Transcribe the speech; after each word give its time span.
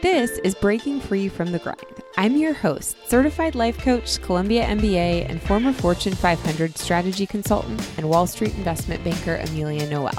This 0.00 0.38
is 0.44 0.54
Breaking 0.54 1.00
Free 1.00 1.28
from 1.28 1.50
the 1.50 1.58
Grind. 1.58 1.82
I'm 2.16 2.36
your 2.36 2.52
host, 2.52 2.96
certified 3.08 3.56
life 3.56 3.76
coach, 3.78 4.22
Columbia 4.22 4.64
MBA, 4.64 5.28
and 5.28 5.42
former 5.42 5.72
Fortune 5.72 6.14
500 6.14 6.78
strategy 6.78 7.26
consultant 7.26 7.84
and 7.96 8.08
Wall 8.08 8.28
Street 8.28 8.54
investment 8.54 9.02
banker 9.02 9.42
Amelia 9.48 9.90
Noel. 9.90 10.14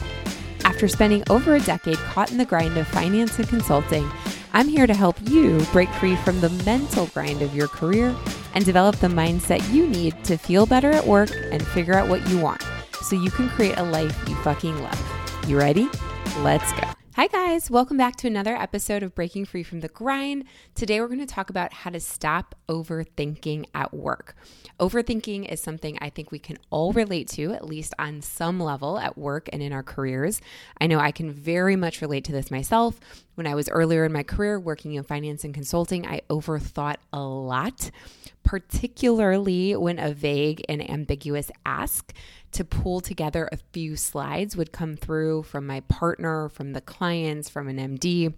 After 0.65 0.89
spending 0.89 1.23
over 1.29 1.55
a 1.55 1.61
decade 1.61 1.95
caught 1.95 2.29
in 2.29 2.37
the 2.37 2.43
grind 2.43 2.75
of 2.77 2.89
finance 2.89 3.39
and 3.39 3.47
consulting, 3.47 4.11
I'm 4.51 4.67
here 4.67 4.85
to 4.85 4.93
help 4.93 5.15
you 5.29 5.65
break 5.71 5.89
free 5.91 6.17
from 6.17 6.41
the 6.41 6.49
mental 6.65 7.05
grind 7.07 7.41
of 7.41 7.55
your 7.55 7.69
career 7.69 8.13
and 8.55 8.65
develop 8.65 8.97
the 8.97 9.07
mindset 9.07 9.65
you 9.71 9.87
need 9.87 10.21
to 10.25 10.35
feel 10.35 10.65
better 10.65 10.91
at 10.91 11.07
work 11.07 11.31
and 11.51 11.65
figure 11.67 11.93
out 11.93 12.09
what 12.09 12.27
you 12.27 12.37
want 12.37 12.61
so 13.01 13.15
you 13.15 13.31
can 13.31 13.47
create 13.47 13.77
a 13.77 13.83
life 13.83 14.27
you 14.27 14.35
fucking 14.43 14.77
love. 14.83 15.45
You 15.47 15.57
ready? 15.57 15.87
Let's 16.39 16.69
go. 16.73 16.98
Hi, 17.19 17.27
guys. 17.27 17.69
Welcome 17.69 17.97
back 17.97 18.15
to 18.19 18.27
another 18.27 18.55
episode 18.55 19.03
of 19.03 19.13
Breaking 19.13 19.43
Free 19.43 19.61
from 19.61 19.81
the 19.81 19.89
Grind. 19.89 20.45
Today, 20.73 21.01
we're 21.01 21.07
going 21.07 21.19
to 21.19 21.25
talk 21.25 21.49
about 21.49 21.73
how 21.73 21.89
to 21.89 21.99
stop 21.99 22.55
overthinking 22.69 23.65
at 23.75 23.93
work. 23.93 24.37
Overthinking 24.79 25.51
is 25.51 25.61
something 25.61 25.97
I 25.99 26.11
think 26.11 26.31
we 26.31 26.39
can 26.39 26.57
all 26.69 26.93
relate 26.93 27.27
to, 27.31 27.51
at 27.51 27.65
least 27.65 27.93
on 27.99 28.21
some 28.21 28.57
level, 28.57 28.97
at 28.97 29.17
work 29.17 29.49
and 29.51 29.61
in 29.61 29.73
our 29.73 29.83
careers. 29.83 30.39
I 30.79 30.87
know 30.87 30.97
I 30.97 31.11
can 31.11 31.29
very 31.29 31.75
much 31.75 32.01
relate 32.01 32.23
to 32.23 32.31
this 32.31 32.51
myself. 32.51 33.01
When 33.35 33.47
I 33.47 33.55
was 33.55 33.67
earlier 33.67 34.05
in 34.05 34.13
my 34.13 34.23
career 34.23 34.57
working 34.57 34.93
in 34.93 35.03
finance 35.03 35.43
and 35.43 35.53
consulting, 35.53 36.07
I 36.07 36.21
overthought 36.29 36.97
a 37.11 37.19
lot, 37.19 37.91
particularly 38.43 39.75
when 39.75 39.99
a 39.99 40.13
vague 40.13 40.63
and 40.69 40.89
ambiguous 40.89 41.51
ask 41.65 42.13
to 42.51 42.63
pull 42.63 43.01
together 43.01 43.47
a 43.51 43.57
few 43.71 43.95
slides 43.95 44.55
would 44.55 44.71
come 44.71 44.95
through 44.95 45.43
from 45.43 45.67
my 45.67 45.81
partner, 45.81 46.49
from 46.49 46.73
the 46.73 46.81
clients, 46.81 47.49
from 47.49 47.67
an 47.67 47.77
MD, 47.77 48.33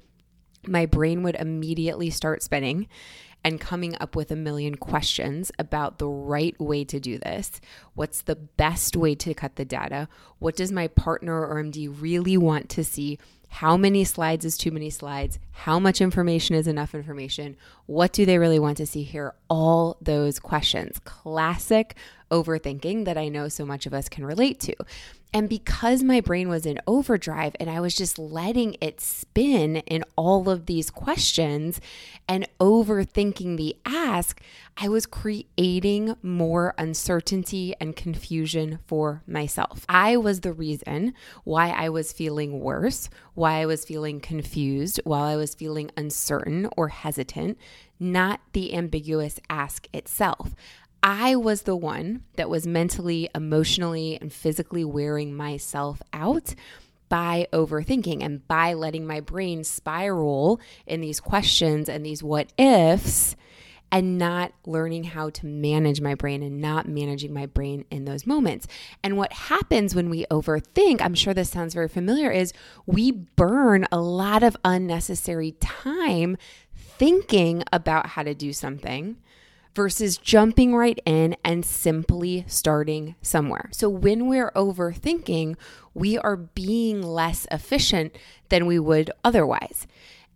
my 0.68 0.86
brain 0.86 1.24
would 1.24 1.36
immediately 1.36 2.10
start 2.10 2.44
spinning 2.44 2.88
and 3.44 3.60
coming 3.60 3.96
up 4.00 4.16
with 4.16 4.30
a 4.30 4.36
million 4.36 4.76
questions 4.76 5.52
about 5.58 5.98
the 5.98 6.08
right 6.08 6.60
way 6.60 6.84
to 6.84 7.00
do 7.00 7.18
this. 7.18 7.60
What's 7.96 8.22
the 8.22 8.36
best 8.36 8.96
way 8.96 9.16
to 9.16 9.34
cut 9.34 9.56
the 9.56 9.66
data? 9.66 10.08
What 10.38 10.56
does 10.56 10.72
my 10.72 10.88
partner 10.88 11.44
or 11.46 11.62
MD 11.64 11.90
really 12.00 12.38
want 12.38 12.70
to 12.70 12.84
see? 12.84 13.18
How 13.56 13.76
many 13.76 14.06
slides 14.06 14.46
is 14.46 14.58
too 14.58 14.72
many 14.72 14.90
slides? 14.90 15.38
How 15.52 15.78
much 15.78 16.00
information 16.00 16.56
is 16.56 16.68
enough 16.68 16.96
information? 16.96 17.58
What 17.86 18.14
do 18.14 18.26
they 18.26 18.38
really 18.38 18.60
want 18.60 18.78
to 18.78 18.86
see 18.86 19.04
here? 19.04 19.36
All 19.50 19.98
those 20.02 20.40
questions. 20.40 21.00
Classic 21.04 21.96
overthinking 22.32 23.04
that 23.06 23.18
I 23.18 23.28
know 23.28 23.50
so 23.50 23.66
much 23.66 23.86
of 23.86 23.94
us 23.94 24.08
can 24.08 24.26
relate 24.26 24.60
to. 24.62 24.76
And 25.34 25.50
because 25.50 26.02
my 26.02 26.22
brain 26.22 26.48
was 26.48 26.66
in 26.66 26.80
overdrive 26.88 27.56
and 27.60 27.70
I 27.70 27.82
was 27.82 27.94
just 27.94 28.18
letting 28.18 28.78
it 28.82 29.02
spin 29.02 29.78
in 29.78 30.06
all 30.16 30.50
of 30.50 30.66
these 30.66 30.90
questions 30.90 31.82
and 32.30 32.48
overthinking 32.60 33.58
the 33.58 33.76
ask, 34.22 34.40
I 34.78 34.88
was 34.88 35.08
creating 35.08 36.16
more 36.22 36.76
uncertainty 36.78 37.74
and 37.80 37.96
confusion 37.96 38.78
for 38.86 39.24
myself. 39.26 39.84
I 39.90 40.16
was 40.16 40.42
the 40.42 40.54
reason 40.54 41.16
why 41.44 41.70
I 41.70 41.90
was 41.90 42.14
feeling 42.14 42.60
worse, 42.60 43.10
why 43.34 43.62
I 43.62 43.66
was 43.66 43.84
feeling 43.84 44.20
confused, 44.20 45.02
while 45.06 45.24
I 45.24 45.36
was 45.38 45.56
feeling 45.56 45.90
uncertain 45.98 46.70
or 46.78 46.90
hesitant, 46.90 47.58
not 48.00 48.42
the 48.54 48.76
ambiguous 48.76 49.40
ask 49.50 49.88
itself. 49.92 50.54
I 51.02 51.36
was 51.36 51.64
the 51.64 51.76
one 51.76 52.22
that 52.36 52.48
was 52.48 52.68
mentally, 52.68 53.28
emotionally, 53.34 54.20
and 54.22 54.32
physically 54.32 54.86
wearing 54.86 55.34
myself 55.34 56.00
out 56.14 56.54
by 57.10 57.48
overthinking 57.52 58.24
and 58.24 58.48
by 58.48 58.76
letting 58.76 59.08
my 59.08 59.20
brain 59.20 59.64
spiral 59.64 60.62
in 60.86 61.02
these 61.02 61.20
questions 61.20 61.90
and 61.90 62.06
these 62.06 62.22
what 62.22 62.54
ifs 62.60 63.36
and 63.92 64.18
not 64.18 64.54
learning 64.66 65.04
how 65.04 65.30
to 65.30 65.46
manage 65.46 66.00
my 66.00 66.16
brain 66.16 66.42
and 66.42 66.62
not 66.62 66.88
managing 66.88 67.34
my 67.34 67.46
brain 67.46 67.86
in 67.92 68.06
those 68.06 68.26
moments. 68.26 68.68
And 69.04 69.18
what 69.18 69.34
happens 69.34 69.94
when 69.94 70.10
we 70.10 70.26
overthink, 70.32 71.02
I'm 71.02 71.16
sure 71.16 71.34
this 71.34 71.50
sounds 71.50 71.74
very 71.74 71.90
familiar, 71.90 72.32
is 72.32 72.54
we 72.86 73.12
burn 73.12 73.86
a 73.92 74.00
lot 74.00 74.44
of 74.44 74.56
unnecessary 74.64 75.54
time 75.60 76.38
thinking 76.76 77.64
about 77.74 78.08
how 78.08 78.24
to 78.24 78.34
do 78.34 78.54
something 78.54 79.18
versus 79.74 80.18
jumping 80.18 80.76
right 80.76 81.00
in 81.06 81.36
and 81.46 81.66
simply 81.66 82.44
starting 82.48 83.16
somewhere. 83.22 83.70
So 83.72 83.90
when 83.90 84.28
we're 84.28 84.52
overthinking, 84.52 85.56
we 85.94 86.18
are 86.18 86.36
being 86.36 87.02
less 87.02 87.48
efficient 87.52 88.18
than 88.50 88.66
we 88.66 88.80
would 88.80 89.12
otherwise. 89.24 89.88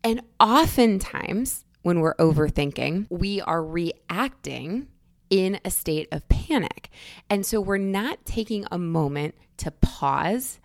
And 0.04 0.22
oftentimes, 0.40 1.65
when 1.86 2.00
we're 2.00 2.16
overthinking, 2.16 3.06
we 3.12 3.40
are 3.42 3.64
reacting 3.64 4.88
in 5.30 5.60
a 5.64 5.70
state 5.70 6.08
of 6.12 6.28
panic. 6.28 6.90
And 7.30 7.46
so 7.46 7.62
we're 7.62 7.78
not 7.78 8.26
taking 8.26 8.66
a 8.72 8.80
moment 8.80 9.36
to 9.58 9.70
pause, 9.70 10.60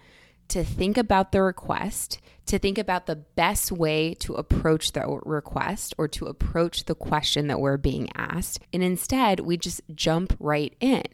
to 0.48 0.64
think 0.64 0.96
about 0.96 1.30
the 1.30 1.42
request, 1.42 2.20
to 2.46 2.58
think 2.58 2.78
about 2.78 3.06
the 3.06 3.16
best 3.16 3.70
way 3.70 4.14
to 4.14 4.34
approach 4.34 4.92
the 4.92 5.20
request 5.24 5.94
or 5.98 6.08
to 6.08 6.26
approach 6.26 6.86
the 6.86 6.94
question 6.94 7.46
that 7.46 7.60
we're 7.60 7.76
being 7.76 8.10
asked. 8.16 8.60
And 8.72 8.82
instead, 8.82 9.40
we 9.40 9.56
just 9.56 9.82
jump 9.94 10.36
right 10.40 10.74
in 10.80 11.04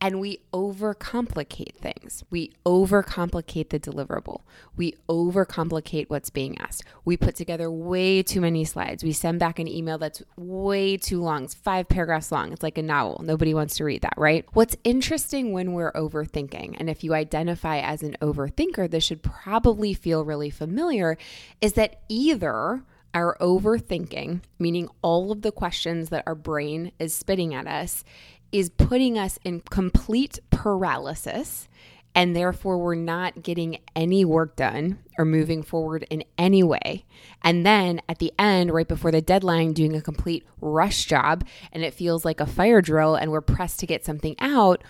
and 0.00 0.20
we 0.20 0.40
overcomplicate 0.52 1.74
things. 1.74 2.24
We 2.30 2.52
overcomplicate 2.64 3.68
the 3.68 3.80
deliverable. 3.80 4.42
We 4.76 4.94
overcomplicate 5.08 6.08
what's 6.08 6.30
being 6.30 6.58
asked. 6.58 6.84
We 7.04 7.16
put 7.16 7.36
together 7.36 7.70
way 7.70 8.22
too 8.22 8.40
many 8.40 8.64
slides. 8.64 9.04
We 9.04 9.12
send 9.12 9.40
back 9.40 9.58
an 9.58 9.68
email 9.68 9.98
that's 9.98 10.22
way 10.36 10.96
too 10.96 11.20
long. 11.20 11.44
It's 11.44 11.54
five 11.54 11.88
paragraphs 11.88 12.32
long. 12.32 12.52
It's 12.52 12.62
like 12.62 12.78
a 12.78 12.82
novel. 12.82 13.20
Nobody 13.24 13.52
wants 13.52 13.76
to 13.76 13.84
read 13.84 14.02
that, 14.02 14.14
right? 14.16 14.46
What's 14.52 14.76
interesting 14.84 15.52
when 15.52 15.72
we're 15.72 15.92
overthinking, 15.92 16.76
and 16.78 16.88
if 16.88 17.04
you 17.04 17.14
identify 17.14 17.80
as 17.80 18.02
an 18.02 18.16
overthinker, 18.22 18.90
this 18.90 19.04
should 19.04 19.22
probably 19.22 19.92
feel 19.92 20.24
really 20.24 20.50
familiar 20.50 20.67
familiar 20.68 21.16
is 21.60 21.72
that 21.74 22.02
either 22.08 22.82
our 23.14 23.36
overthinking, 23.40 24.42
meaning 24.58 24.88
all 25.02 25.32
of 25.32 25.42
the 25.42 25.52
questions 25.52 26.10
that 26.10 26.24
our 26.26 26.34
brain 26.34 26.92
is 26.98 27.14
spitting 27.14 27.54
at 27.54 27.66
us, 27.66 28.04
is 28.52 28.68
putting 28.70 29.18
us 29.18 29.38
in 29.44 29.60
complete 29.60 30.38
paralysis. 30.50 31.68
And 32.14 32.34
therefore, 32.34 32.78
we're 32.78 32.96
not 32.96 33.42
getting 33.42 33.78
any 33.94 34.24
work 34.24 34.56
done 34.56 34.98
or 35.18 35.24
moving 35.24 35.62
forward 35.62 36.04
in 36.10 36.24
any 36.36 36.62
way. 36.62 37.04
And 37.42 37.64
then 37.64 38.00
at 38.08 38.18
the 38.18 38.32
end, 38.38 38.72
right 38.72 38.88
before 38.88 39.12
the 39.12 39.22
deadline, 39.22 39.72
doing 39.72 39.94
a 39.94 40.02
complete 40.02 40.44
rush 40.60 41.04
job, 41.04 41.46
and 41.72 41.84
it 41.84 41.94
feels 41.94 42.24
like 42.24 42.40
a 42.40 42.46
fire 42.46 42.82
drill, 42.82 43.14
and 43.14 43.30
we're 43.30 43.40
pressed 43.40 43.80
to 43.80 43.86
get 43.86 44.04
something 44.04 44.34
out. 44.40 44.82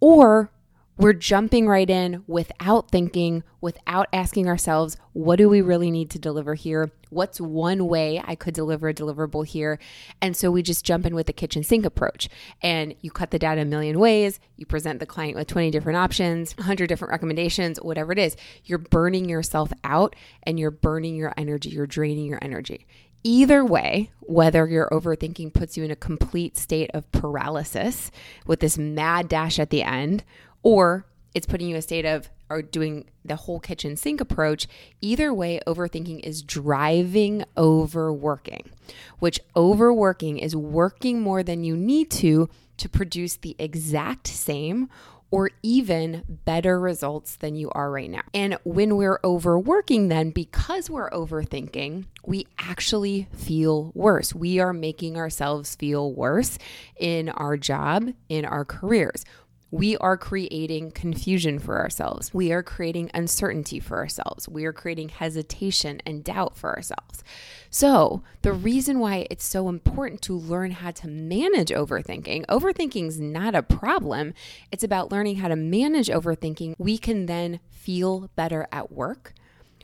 Or 0.00 0.52
we're 0.98 1.12
jumping 1.12 1.68
right 1.68 1.88
in 1.88 2.24
without 2.26 2.90
thinking, 2.90 3.44
without 3.60 4.08
asking 4.12 4.48
ourselves, 4.48 4.96
what 5.12 5.36
do 5.36 5.48
we 5.48 5.60
really 5.60 5.92
need 5.92 6.10
to 6.10 6.18
deliver 6.18 6.54
here? 6.54 6.90
What's 7.10 7.40
one 7.40 7.86
way 7.86 8.20
I 8.24 8.34
could 8.34 8.52
deliver 8.52 8.88
a 8.88 8.94
deliverable 8.94 9.46
here? 9.46 9.78
And 10.20 10.36
so 10.36 10.50
we 10.50 10.62
just 10.62 10.84
jump 10.84 11.06
in 11.06 11.14
with 11.14 11.26
the 11.26 11.32
kitchen 11.32 11.62
sink 11.62 11.86
approach. 11.86 12.28
And 12.62 12.96
you 13.00 13.12
cut 13.12 13.30
the 13.30 13.38
data 13.38 13.60
a 13.60 13.64
million 13.64 14.00
ways. 14.00 14.40
You 14.56 14.66
present 14.66 14.98
the 14.98 15.06
client 15.06 15.36
with 15.36 15.46
20 15.46 15.70
different 15.70 15.98
options, 15.98 16.56
100 16.56 16.88
different 16.88 17.12
recommendations, 17.12 17.80
whatever 17.80 18.12
it 18.12 18.18
is. 18.18 18.36
You're 18.64 18.78
burning 18.78 19.28
yourself 19.28 19.72
out 19.84 20.16
and 20.42 20.58
you're 20.58 20.72
burning 20.72 21.14
your 21.14 21.32
energy, 21.36 21.70
you're 21.70 21.86
draining 21.86 22.26
your 22.26 22.40
energy. 22.42 22.86
Either 23.24 23.64
way, 23.64 24.10
whether 24.20 24.66
your 24.66 24.88
overthinking 24.90 25.52
puts 25.52 25.76
you 25.76 25.82
in 25.82 25.90
a 25.90 25.96
complete 25.96 26.56
state 26.56 26.90
of 26.94 27.10
paralysis 27.10 28.12
with 28.46 28.60
this 28.60 28.78
mad 28.78 29.28
dash 29.28 29.58
at 29.58 29.70
the 29.70 29.82
end, 29.82 30.22
or 30.62 31.06
it's 31.34 31.46
putting 31.46 31.68
you 31.68 31.74
in 31.74 31.78
a 31.78 31.82
state 31.82 32.04
of 32.04 32.30
or 32.50 32.62
doing 32.62 33.04
the 33.24 33.36
whole 33.36 33.60
kitchen 33.60 33.96
sink 33.96 34.20
approach. 34.20 34.66
Either 35.00 35.32
way, 35.32 35.60
overthinking 35.66 36.20
is 36.20 36.42
driving 36.42 37.44
overworking, 37.56 38.70
which 39.18 39.40
overworking 39.54 40.38
is 40.38 40.56
working 40.56 41.20
more 41.20 41.42
than 41.42 41.64
you 41.64 41.76
need 41.76 42.10
to 42.10 42.48
to 42.78 42.88
produce 42.88 43.36
the 43.36 43.56
exact 43.58 44.26
same 44.26 44.88
or 45.30 45.50
even 45.62 46.24
better 46.46 46.80
results 46.80 47.36
than 47.36 47.54
you 47.54 47.68
are 47.72 47.90
right 47.90 48.08
now. 48.08 48.22
And 48.32 48.56
when 48.64 48.96
we're 48.96 49.20
overworking, 49.22 50.08
then 50.08 50.30
because 50.30 50.88
we're 50.88 51.10
overthinking, 51.10 52.06
we 52.24 52.46
actually 52.58 53.28
feel 53.34 53.92
worse. 53.94 54.34
We 54.34 54.58
are 54.58 54.72
making 54.72 55.18
ourselves 55.18 55.76
feel 55.76 56.14
worse 56.14 56.56
in 56.96 57.28
our 57.28 57.58
job, 57.58 58.10
in 58.30 58.46
our 58.46 58.64
careers 58.64 59.26
we 59.70 59.96
are 59.98 60.16
creating 60.16 60.90
confusion 60.92 61.58
for 61.58 61.78
ourselves. 61.78 62.32
We 62.32 62.52
are 62.52 62.62
creating 62.62 63.10
uncertainty 63.12 63.80
for 63.80 63.98
ourselves. 63.98 64.48
We 64.48 64.64
are 64.64 64.72
creating 64.72 65.10
hesitation 65.10 66.00
and 66.06 66.24
doubt 66.24 66.56
for 66.56 66.74
ourselves. 66.74 67.22
So, 67.70 68.22
the 68.40 68.52
reason 68.52 68.98
why 68.98 69.26
it's 69.30 69.44
so 69.44 69.68
important 69.68 70.22
to 70.22 70.34
learn 70.34 70.70
how 70.70 70.90
to 70.92 71.08
manage 71.08 71.68
overthinking, 71.68 72.46
overthinking 72.46 73.08
is 73.08 73.20
not 73.20 73.54
a 73.54 73.62
problem. 73.62 74.32
It's 74.72 74.84
about 74.84 75.12
learning 75.12 75.36
how 75.36 75.48
to 75.48 75.56
manage 75.56 76.08
overthinking. 76.08 76.74
We 76.78 76.96
can 76.96 77.26
then 77.26 77.60
feel 77.68 78.30
better 78.36 78.66
at 78.72 78.90
work. 78.90 79.34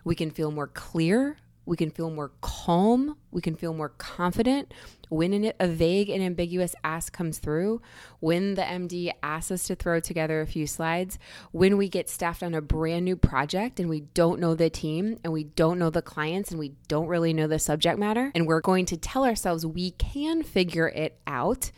We 0.03 0.15
can 0.15 0.31
feel 0.31 0.51
more 0.51 0.67
clear 0.67 1.37
we 1.67 1.77
can 1.77 1.91
feel 1.91 2.11
more 2.11 2.33
calm, 2.41 3.17
we 3.31 3.41
can 3.41 3.55
feel 3.55 3.73
more 3.75 3.91
confident 3.91 4.73
when 5.09 5.53
a 5.61 5.67
vague 5.69 6.09
and 6.11 6.23
ambiguous 6.23 6.75
ask 6.83 7.13
comes 7.13 7.39
through, 7.39 7.81
when 8.21 8.55
the 8.55 8.63
MD 8.63 9.13
asks 9.23 9.51
us 9.51 9.65
to 9.65 9.75
throw 9.75 10.01
together 10.01 10.41
a 10.41 10.47
few 10.47 10.67
slides, 10.67 11.19
when 11.53 11.77
we 11.77 11.89
get 11.89 12.09
staffed 12.09 12.43
on 12.43 12.55
a 12.55 12.61
brand 12.61 13.05
new 13.05 13.17
project 13.17 13.79
and 13.79 13.89
we 13.89 14.01
don't 14.01 14.41
know 14.41 14.55
the 14.55 14.71
team 14.71 15.19
and 15.23 15.33
we 15.33 15.45
don't 15.45 15.79
know 15.79 15.91
the 15.91 16.03
clients 16.03 16.51
and 16.51 16.59
we 16.59 16.73
don't 16.89 17.07
really 17.07 17.33
know 17.33 17.47
the 17.47 17.59
subject 17.59 17.99
matter, 17.99 18.33
and 18.35 18.47
we're 18.47 18.61
going 18.61 18.87
to 18.87 18.97
tell 18.97 19.25
ourselves 19.25 19.65
we 19.65 19.93
can 19.93 20.43
figure 20.43 20.89
it 20.89 21.19
out 21.27 21.71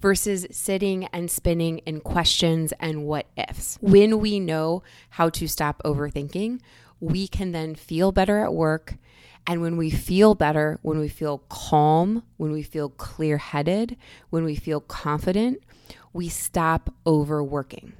versus 0.00 0.46
sitting 0.50 1.06
and 1.06 1.30
spinning 1.30 1.78
in 1.78 2.00
questions 2.00 2.72
and 2.78 3.04
what 3.04 3.26
ifs. 3.36 3.78
When 3.80 4.18
we 4.18 4.38
know 4.38 4.82
how 5.10 5.30
to 5.30 5.48
stop 5.48 5.80
overthinking, 5.84 6.60
we 7.00 7.26
can 7.26 7.52
then 7.52 7.74
feel 7.74 8.12
better 8.12 8.40
at 8.40 8.52
work 8.52 8.96
and 9.46 9.60
when 9.60 9.76
we 9.76 9.90
feel 9.90 10.34
better, 10.34 10.78
when 10.82 10.98
we 10.98 11.08
feel 11.08 11.38
calm, 11.48 12.22
when 12.36 12.50
we 12.50 12.62
feel 12.62 12.88
clear 12.88 13.36
headed, 13.38 13.96
when 14.30 14.44
we 14.44 14.56
feel 14.56 14.80
confident, 14.80 15.62
we 16.12 16.28
stop 16.28 16.94
overworking. 17.06 17.92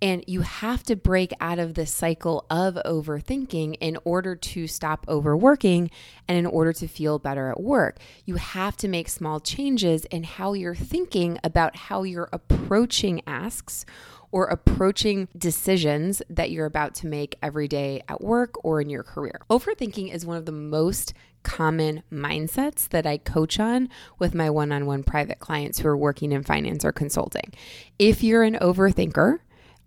And 0.00 0.24
you 0.26 0.40
have 0.40 0.82
to 0.84 0.96
break 0.96 1.32
out 1.40 1.60
of 1.60 1.74
this 1.74 1.94
cycle 1.94 2.44
of 2.50 2.74
overthinking 2.84 3.76
in 3.80 3.98
order 4.04 4.34
to 4.34 4.66
stop 4.66 5.06
overworking 5.08 5.92
and 6.26 6.36
in 6.36 6.46
order 6.46 6.72
to 6.72 6.88
feel 6.88 7.20
better 7.20 7.50
at 7.50 7.60
work. 7.60 8.00
You 8.24 8.34
have 8.34 8.76
to 8.78 8.88
make 8.88 9.08
small 9.08 9.38
changes 9.38 10.04
in 10.06 10.24
how 10.24 10.54
you're 10.54 10.74
thinking 10.74 11.38
about 11.44 11.76
how 11.76 12.02
you're 12.02 12.30
approaching 12.32 13.22
asks 13.28 13.86
or 14.32 14.46
approaching 14.46 15.28
decisions 15.36 16.22
that 16.28 16.50
you're 16.50 16.66
about 16.66 16.94
to 16.96 17.06
make 17.06 17.36
every 17.42 17.68
day 17.68 18.02
at 18.08 18.20
work 18.20 18.64
or 18.64 18.80
in 18.80 18.90
your 18.90 19.02
career. 19.02 19.40
Overthinking 19.48 20.12
is 20.12 20.26
one 20.26 20.38
of 20.38 20.46
the 20.46 20.52
most 20.52 21.12
common 21.42 22.02
mindsets 22.10 22.88
that 22.88 23.06
I 23.06 23.18
coach 23.18 23.60
on 23.60 23.88
with 24.18 24.34
my 24.34 24.48
one 24.48 24.72
on 24.72 24.86
one 24.86 25.04
private 25.04 25.38
clients 25.38 25.78
who 25.78 25.88
are 25.88 25.96
working 25.96 26.32
in 26.32 26.42
finance 26.42 26.84
or 26.84 26.92
consulting. 26.92 27.52
If 27.98 28.22
you're 28.22 28.42
an 28.42 28.54
overthinker, 28.54 29.38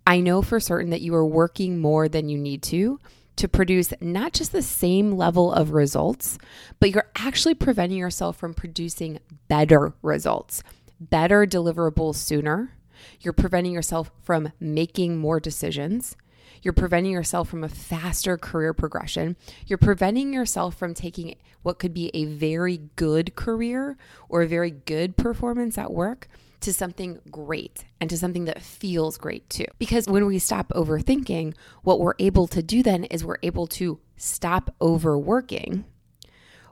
I 0.06 0.20
know 0.20 0.42
for 0.42 0.60
certain 0.60 0.90
that 0.90 1.00
you 1.00 1.14
are 1.14 1.26
working 1.26 1.80
more 1.80 2.08
than 2.08 2.28
you 2.28 2.38
need 2.38 2.62
to 2.64 3.00
to 3.36 3.48
produce 3.48 3.92
not 4.00 4.32
just 4.32 4.52
the 4.52 4.62
same 4.62 5.12
level 5.12 5.52
of 5.52 5.72
results, 5.72 6.38
but 6.80 6.90
you're 6.90 7.10
actually 7.16 7.54
preventing 7.54 7.98
yourself 7.98 8.36
from 8.36 8.54
producing 8.54 9.18
better 9.48 9.92
results, 10.00 10.62
better 11.00 11.44
deliverables 11.44 12.14
sooner, 12.14 12.75
you're 13.20 13.32
preventing 13.32 13.72
yourself 13.72 14.10
from 14.22 14.52
making 14.60 15.18
more 15.18 15.40
decisions. 15.40 16.16
You're 16.62 16.72
preventing 16.72 17.12
yourself 17.12 17.48
from 17.48 17.64
a 17.64 17.68
faster 17.68 18.36
career 18.36 18.72
progression. 18.72 19.36
You're 19.66 19.78
preventing 19.78 20.32
yourself 20.32 20.76
from 20.76 20.94
taking 20.94 21.36
what 21.62 21.78
could 21.78 21.94
be 21.94 22.10
a 22.14 22.24
very 22.24 22.78
good 22.96 23.34
career 23.36 23.96
or 24.28 24.42
a 24.42 24.48
very 24.48 24.70
good 24.70 25.16
performance 25.16 25.78
at 25.78 25.92
work 25.92 26.28
to 26.60 26.72
something 26.72 27.20
great 27.30 27.84
and 28.00 28.08
to 28.10 28.16
something 28.16 28.46
that 28.46 28.62
feels 28.62 29.18
great 29.18 29.48
too. 29.50 29.66
Because 29.78 30.08
when 30.08 30.26
we 30.26 30.38
stop 30.38 30.68
overthinking, 30.70 31.54
what 31.82 32.00
we're 32.00 32.14
able 32.18 32.46
to 32.48 32.62
do 32.62 32.82
then 32.82 33.04
is 33.04 33.24
we're 33.24 33.36
able 33.42 33.66
to 33.68 34.00
stop 34.16 34.74
overworking, 34.80 35.84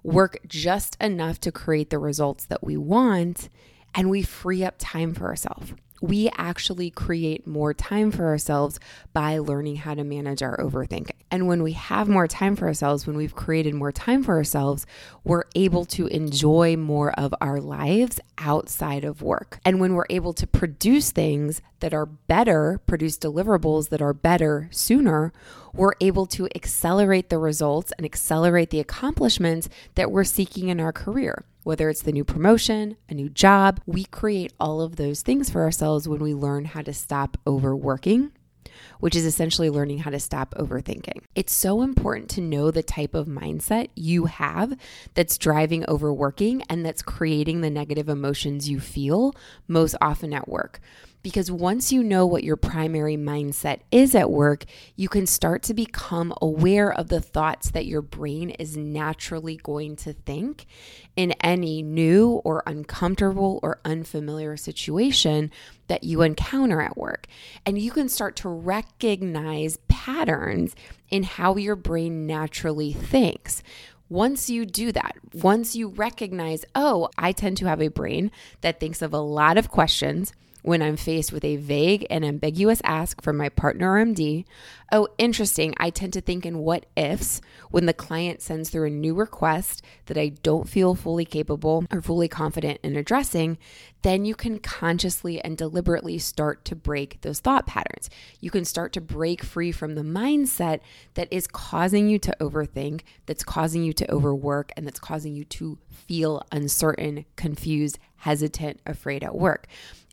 work 0.03 0.39
just 0.47 0.97
enough 1.01 1.39
to 1.41 1.53
create 1.53 1.91
the 1.91 1.99
results 1.99 2.47
that 2.47 2.65
we 2.65 2.77
want, 2.77 3.49
and 3.95 4.11
we 4.11 4.23
free 4.23 4.65
up 4.65 4.75
time 4.79 5.15
for 5.15 5.27
ourselves 5.27 5.75
we 6.05 6.29
actually 6.37 6.91
create 6.91 7.47
more 7.47 7.73
time 7.73 8.11
for 8.11 8.27
ourselves 8.27 8.79
by 9.15 9.39
learning 9.39 9.77
how 9.77 9.95
to 9.95 10.05
manage 10.05 10.43
our 10.43 10.59
overthinking. 10.59 11.13
And 11.31 11.49
when 11.49 11.63
we 11.63 11.73
have 11.73 12.11
more 12.11 12.29
time 12.29 12.57
for 12.57 12.67
ourselves, 12.67 13.07
when 13.07 13.17
we've 13.17 13.35
created 13.35 13.75
more 13.75 13.91
time 13.91 14.23
for 14.23 14.37
ourselves, 14.37 14.85
we're 15.25 15.45
able 15.55 15.87
to 15.87 16.07
enjoy 16.09 16.77
more 16.77 17.19
of 17.19 17.35
our 17.41 17.59
lives 17.59 18.21
outside 18.37 19.03
of 19.03 19.23
work. 19.23 19.61
And 19.65 19.81
when 19.81 19.95
we're 19.95 20.05
able 20.11 20.35
to 20.35 20.47
produce 20.47 21.11
things 21.11 21.63
that 21.81 21.95
are 21.95 22.07
better, 22.07 22.83
produce 22.87 23.17
deliverables 23.17 23.89
that 23.89 24.03
are 24.03 24.13
better 24.13 24.69
sooner, 24.71 25.33
we're 25.73 25.95
able 26.03 26.27
to 26.27 26.49
accelerate 26.55 27.31
the 27.31 27.39
results 27.39 27.93
and 27.97 28.05
accelerate 28.05 28.69
the 28.69 28.81
accomplishments 28.81 29.71
that 29.95 30.11
we're 30.11 30.25
seeking 30.25 30.69
in 30.69 30.81
our 30.81 30.93
career 30.93 31.45
whether 31.65 31.89
it's 31.91 32.03
the 32.03 32.13
new 32.13 32.25
promotion, 32.25 32.97
a 33.09 33.15
new 33.15 33.29
job. 33.29 33.81
We 33.85 34.05
create 34.05 34.53
all 34.61 34.81
of 34.81 34.97
those 34.97 35.23
things 35.23 35.51
for 35.51 35.63
ourselves 35.63 36.09
when 36.09 36.23
we 36.23 36.35
learn 36.35 36.67
how 36.67 36.83
to 36.83 36.93
stop 36.93 37.37
overworking 37.47 38.33
which 39.01 39.17
is 39.17 39.25
essentially 39.25 39.71
learning 39.71 39.99
how 39.99 40.11
to 40.11 40.19
stop 40.19 40.55
overthinking. 40.57 41.21
It's 41.35 41.53
so 41.53 41.83
important 41.83 42.31
to 42.31 42.41
know 42.41 42.71
the 42.71 42.83
type 42.83 43.15
of 43.15 43.27
mindset 43.27 43.89
you 43.95 44.27
have 44.27 44.77
that's 45.15 45.39
driving 45.39 45.85
overworking 45.89 46.63
and 46.69 46.85
that's 46.85 47.03
creating 47.03 47.61
the 47.61 47.71
negative 47.71 48.09
emotions 48.09 48.69
you 48.69 48.81
feel 48.81 49.35
most 49.69 49.97
often 50.01 50.33
at 50.33 50.49
work. 50.49 50.81
Because 51.25 51.51
once 51.51 51.91
you 51.91 52.05
know 52.05 52.27
what 52.27 52.45
your 52.45 52.59
primary 52.59 53.17
mindset 53.17 53.81
is 53.91 54.15
at 54.15 54.31
work, 54.31 54.67
you 54.95 55.09
can 55.09 55.27
start 55.27 55.63
to 55.63 55.73
become 55.73 56.35
aware 56.43 56.93
of 56.93 57.09
the 57.09 57.23
thoughts 57.23 57.71
that 57.71 57.87
your 57.87 58.03
brain 58.03 58.51
is 58.51 58.77
naturally 58.77 59.57
going 59.57 59.97
to 59.97 60.13
think 60.13 60.67
in 61.17 61.33
any 61.41 61.83
new 61.83 62.43
or 62.45 62.63
uncomfortable 62.67 63.59
or 63.63 63.81
unfamiliar 63.87 64.59
situation 64.59 65.51
that 65.87 66.05
you 66.05 66.21
encounter 66.21 66.83
at 66.83 66.99
work. 66.99 67.27
And 67.65 67.79
you 67.79 67.91
can 67.91 68.11
start 68.11 68.37
to 68.37 68.51
recognize 68.51 69.79
patterns 69.89 70.77
in 71.09 71.23
how 71.23 71.57
your 71.57 71.75
brain 71.75 72.27
naturally 72.27 72.93
thinks. 72.93 73.63
Once 74.11 74.51
you 74.51 74.67
do 74.67 74.93
that, 74.93 75.17
once 75.33 75.75
you 75.75 75.89
recognize, 75.89 76.67
oh, 76.75 77.09
I 77.17 77.33
tend 77.33 77.57
to 77.57 77.67
have 77.67 77.81
a 77.81 77.89
brain 77.89 78.31
that 78.61 78.79
thinks 78.79 79.01
of 79.01 79.15
a 79.15 79.21
lot 79.21 79.57
of 79.57 79.71
questions 79.71 80.31
when 80.65 80.81
I'm 80.81 80.97
faced 80.97 81.31
with 81.31 81.45
a 81.45 81.57
vague 81.57 82.07
and 82.09 82.25
ambiguous 82.25 82.81
ask 82.85 83.23
from 83.23 83.37
my 83.37 83.51
partner 83.51 83.93
or 83.93 84.03
MD. 84.03 84.47
Oh, 84.91 85.09
interesting. 85.19 85.75
I 85.77 85.91
tend 85.91 86.15
to 86.15 86.23
think 86.23 86.47
in 86.47 86.59
what 86.59 86.87
ifs 86.97 87.43
when 87.71 87.85
the 87.85 87.93
client 87.93 88.41
sends 88.41 88.71
through 88.71 88.87
a 88.87 88.91
new 88.91 89.15
request 89.15 89.85
that 90.07 90.17
I 90.17 90.29
don't 90.29 90.67
feel 90.67 90.95
fully 90.95 91.27
capable 91.27 91.85
or 91.93 92.01
fully 92.01 92.29
confident 92.29 92.81
in 92.83 92.97
addressing. 92.97 93.59
Then 94.01 94.25
you 94.25 94.35
can 94.35 94.59
consciously 94.59 95.39
and 95.45 95.59
deliberately 95.59 96.17
start 96.17 96.65
to 96.67 96.75
break 96.75 97.21
those 97.21 97.41
thought 97.41 97.67
patterns. 97.67 98.09
You 98.41 98.51
can 98.51 98.65
start 98.65 98.95
to 98.95 99.03
break 99.03 99.43
free 99.43 99.71
from 99.71 99.97
the 99.97 100.03
mindset 100.03 100.81
that 101.13 101.29
is 101.31 101.47
causing 101.47 102.09
you 102.09 102.19
to 102.21 102.35
overthink, 102.41 103.03
that's 103.27 103.45
causing 103.45 103.83
you 103.83 103.93
to 103.93 104.11
overwork, 104.11 104.73
and 104.79 104.87
that's 104.87 105.01
causing 105.01 105.35
you 105.35 105.45
to 105.45 105.77
feel 105.95 106.43
uncertain, 106.53 107.25
confused, 107.37 107.99
hesitant, 108.17 108.81
afraid 108.87 109.23
at 109.23 109.35
work. 109.35 109.67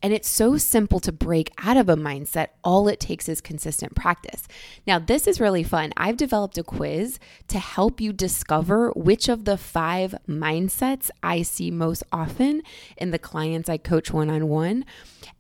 And 0.03 0.13
it's 0.13 0.27
so 0.27 0.57
simple 0.57 0.99
to 1.01 1.11
break 1.11 1.51
out 1.59 1.77
of 1.77 1.87
a 1.87 1.95
mindset. 1.95 2.47
All 2.63 2.87
it 2.87 2.99
takes 2.99 3.29
is 3.29 3.39
consistent 3.39 3.95
practice. 3.95 4.47
Now, 4.87 4.97
this 4.97 5.27
is 5.27 5.39
really 5.39 5.63
fun. 5.63 5.93
I've 5.95 6.17
developed 6.17 6.57
a 6.57 6.63
quiz 6.63 7.19
to 7.49 7.59
help 7.59 8.01
you 8.01 8.11
discover 8.11 8.89
which 8.91 9.29
of 9.29 9.45
the 9.45 9.57
five 9.57 10.15
mindsets 10.27 11.11
I 11.21 11.43
see 11.43 11.69
most 11.69 12.03
often 12.11 12.63
in 12.97 13.11
the 13.11 13.19
clients 13.19 13.69
I 13.69 13.77
coach 13.77 14.11
one 14.11 14.29
on 14.29 14.47
one. 14.47 14.85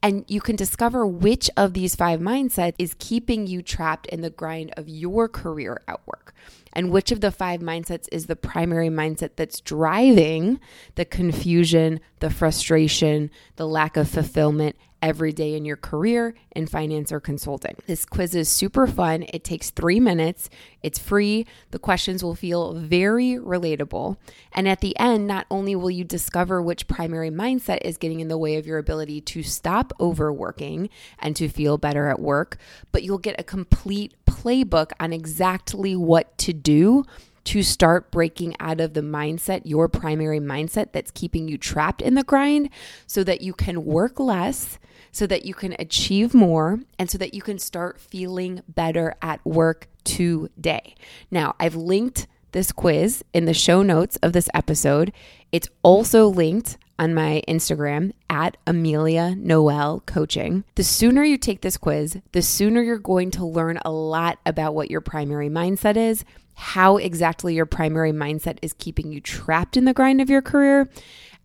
And 0.03 0.25
you 0.27 0.41
can 0.41 0.55
discover 0.55 1.07
which 1.07 1.49
of 1.57 1.73
these 1.73 1.95
five 1.95 2.19
mindsets 2.19 2.75
is 2.77 2.95
keeping 2.99 3.47
you 3.47 3.63
trapped 3.63 4.05
in 4.07 4.21
the 4.21 4.29
grind 4.29 4.71
of 4.77 4.87
your 4.87 5.27
career 5.27 5.81
at 5.87 6.05
work 6.05 6.35
and 6.73 6.91
which 6.91 7.11
of 7.11 7.21
the 7.21 7.31
five 7.31 7.59
mindsets 7.59 8.07
is 8.11 8.25
the 8.25 8.35
primary 8.35 8.89
mindset 8.89 9.31
that's 9.35 9.61
driving 9.61 10.59
the 10.95 11.05
confusion, 11.05 11.99
the 12.19 12.29
frustration, 12.29 13.29
the 13.55 13.67
lack 13.67 13.97
of 13.97 14.09
fulfillment 14.09 14.75
every 15.01 15.31
day 15.31 15.55
in 15.55 15.65
your 15.65 15.77
career 15.77 16.35
in 16.55 16.67
finance 16.67 17.11
or 17.11 17.19
consulting. 17.19 17.75
This 17.87 18.05
quiz 18.05 18.35
is 18.35 18.49
super 18.49 18.87
fun. 18.87 19.25
It 19.33 19.43
takes 19.43 19.69
three 19.69 19.99
minutes, 19.99 20.49
it's 20.83 20.99
free. 20.99 21.45
The 21.71 21.79
questions 21.79 22.23
will 22.23 22.35
feel 22.35 22.73
very 22.73 23.35
relatable. 23.35 24.17
And 24.53 24.67
at 24.67 24.81
the 24.81 24.97
end, 24.99 25.27
not 25.27 25.45
only 25.49 25.75
will 25.75 25.91
you 25.91 26.03
discover 26.03 26.61
which 26.61 26.87
primary 26.87 27.29
mindset 27.29 27.79
is 27.81 27.97
getting 27.97 28.19
in 28.19 28.27
the 28.27 28.37
way 28.37 28.57
of 28.57 28.67
your 28.67 28.77
ability 28.77 29.21
to 29.21 29.43
stop 29.43 29.93
overworking 29.99 30.89
and 31.19 31.35
to 31.35 31.49
feel 31.49 31.77
better 31.77 32.07
at 32.07 32.19
work, 32.19 32.57
but 32.91 33.03
you'll 33.03 33.17
get 33.17 33.39
a 33.39 33.43
complete 33.43 34.13
playbook 34.25 34.91
on 34.99 35.13
exactly 35.13 35.95
what 35.95 36.37
to 36.37 36.53
do 36.53 37.03
to 37.43 37.63
start 37.63 38.11
breaking 38.11 38.55
out 38.59 38.79
of 38.79 38.93
the 38.93 39.01
mindset, 39.01 39.61
your 39.65 39.87
primary 39.87 40.39
mindset 40.39 40.91
that's 40.91 41.11
keeping 41.11 41.47
you 41.47 41.57
trapped 41.57 42.01
in 42.01 42.15
the 42.15 42.23
grind, 42.23 42.69
so 43.07 43.23
that 43.23 43.41
you 43.41 43.53
can 43.53 43.85
work 43.85 44.19
less, 44.19 44.77
so 45.11 45.27
that 45.27 45.45
you 45.45 45.53
can 45.53 45.75
achieve 45.79 46.33
more, 46.33 46.79
and 46.99 47.09
so 47.09 47.17
that 47.17 47.33
you 47.33 47.41
can 47.41 47.59
start 47.59 47.99
feeling 47.99 48.61
better 48.67 49.15
at 49.21 49.43
work 49.45 49.87
today. 50.03 50.95
Now, 51.29 51.55
I've 51.59 51.75
linked 51.75 52.27
this 52.51 52.71
quiz 52.71 53.23
in 53.33 53.45
the 53.45 53.53
show 53.53 53.81
notes 53.81 54.17
of 54.17 54.33
this 54.33 54.49
episode. 54.53 55.11
It's 55.51 55.69
also 55.83 56.27
linked 56.27 56.77
on 56.99 57.13
my 57.13 57.41
Instagram 57.47 58.11
at 58.29 58.57
Amelia 58.67 59.35
Noel 59.35 60.01
Coaching. 60.05 60.63
The 60.75 60.83
sooner 60.83 61.23
you 61.23 61.37
take 61.37 61.61
this 61.61 61.77
quiz, 61.77 62.19
the 62.31 62.41
sooner 62.41 62.81
you're 62.81 62.99
going 62.99 63.31
to 63.31 63.45
learn 63.45 63.79
a 63.83 63.91
lot 63.91 64.37
about 64.45 64.75
what 64.75 64.91
your 64.91 65.01
primary 65.01 65.49
mindset 65.49 65.97
is, 65.97 66.23
how 66.53 66.97
exactly 66.97 67.55
your 67.55 67.65
primary 67.65 68.11
mindset 68.11 68.57
is 68.61 68.73
keeping 68.73 69.11
you 69.11 69.21
trapped 69.21 69.77
in 69.77 69.85
the 69.85 69.93
grind 69.93 70.21
of 70.21 70.29
your 70.29 70.41
career. 70.41 70.89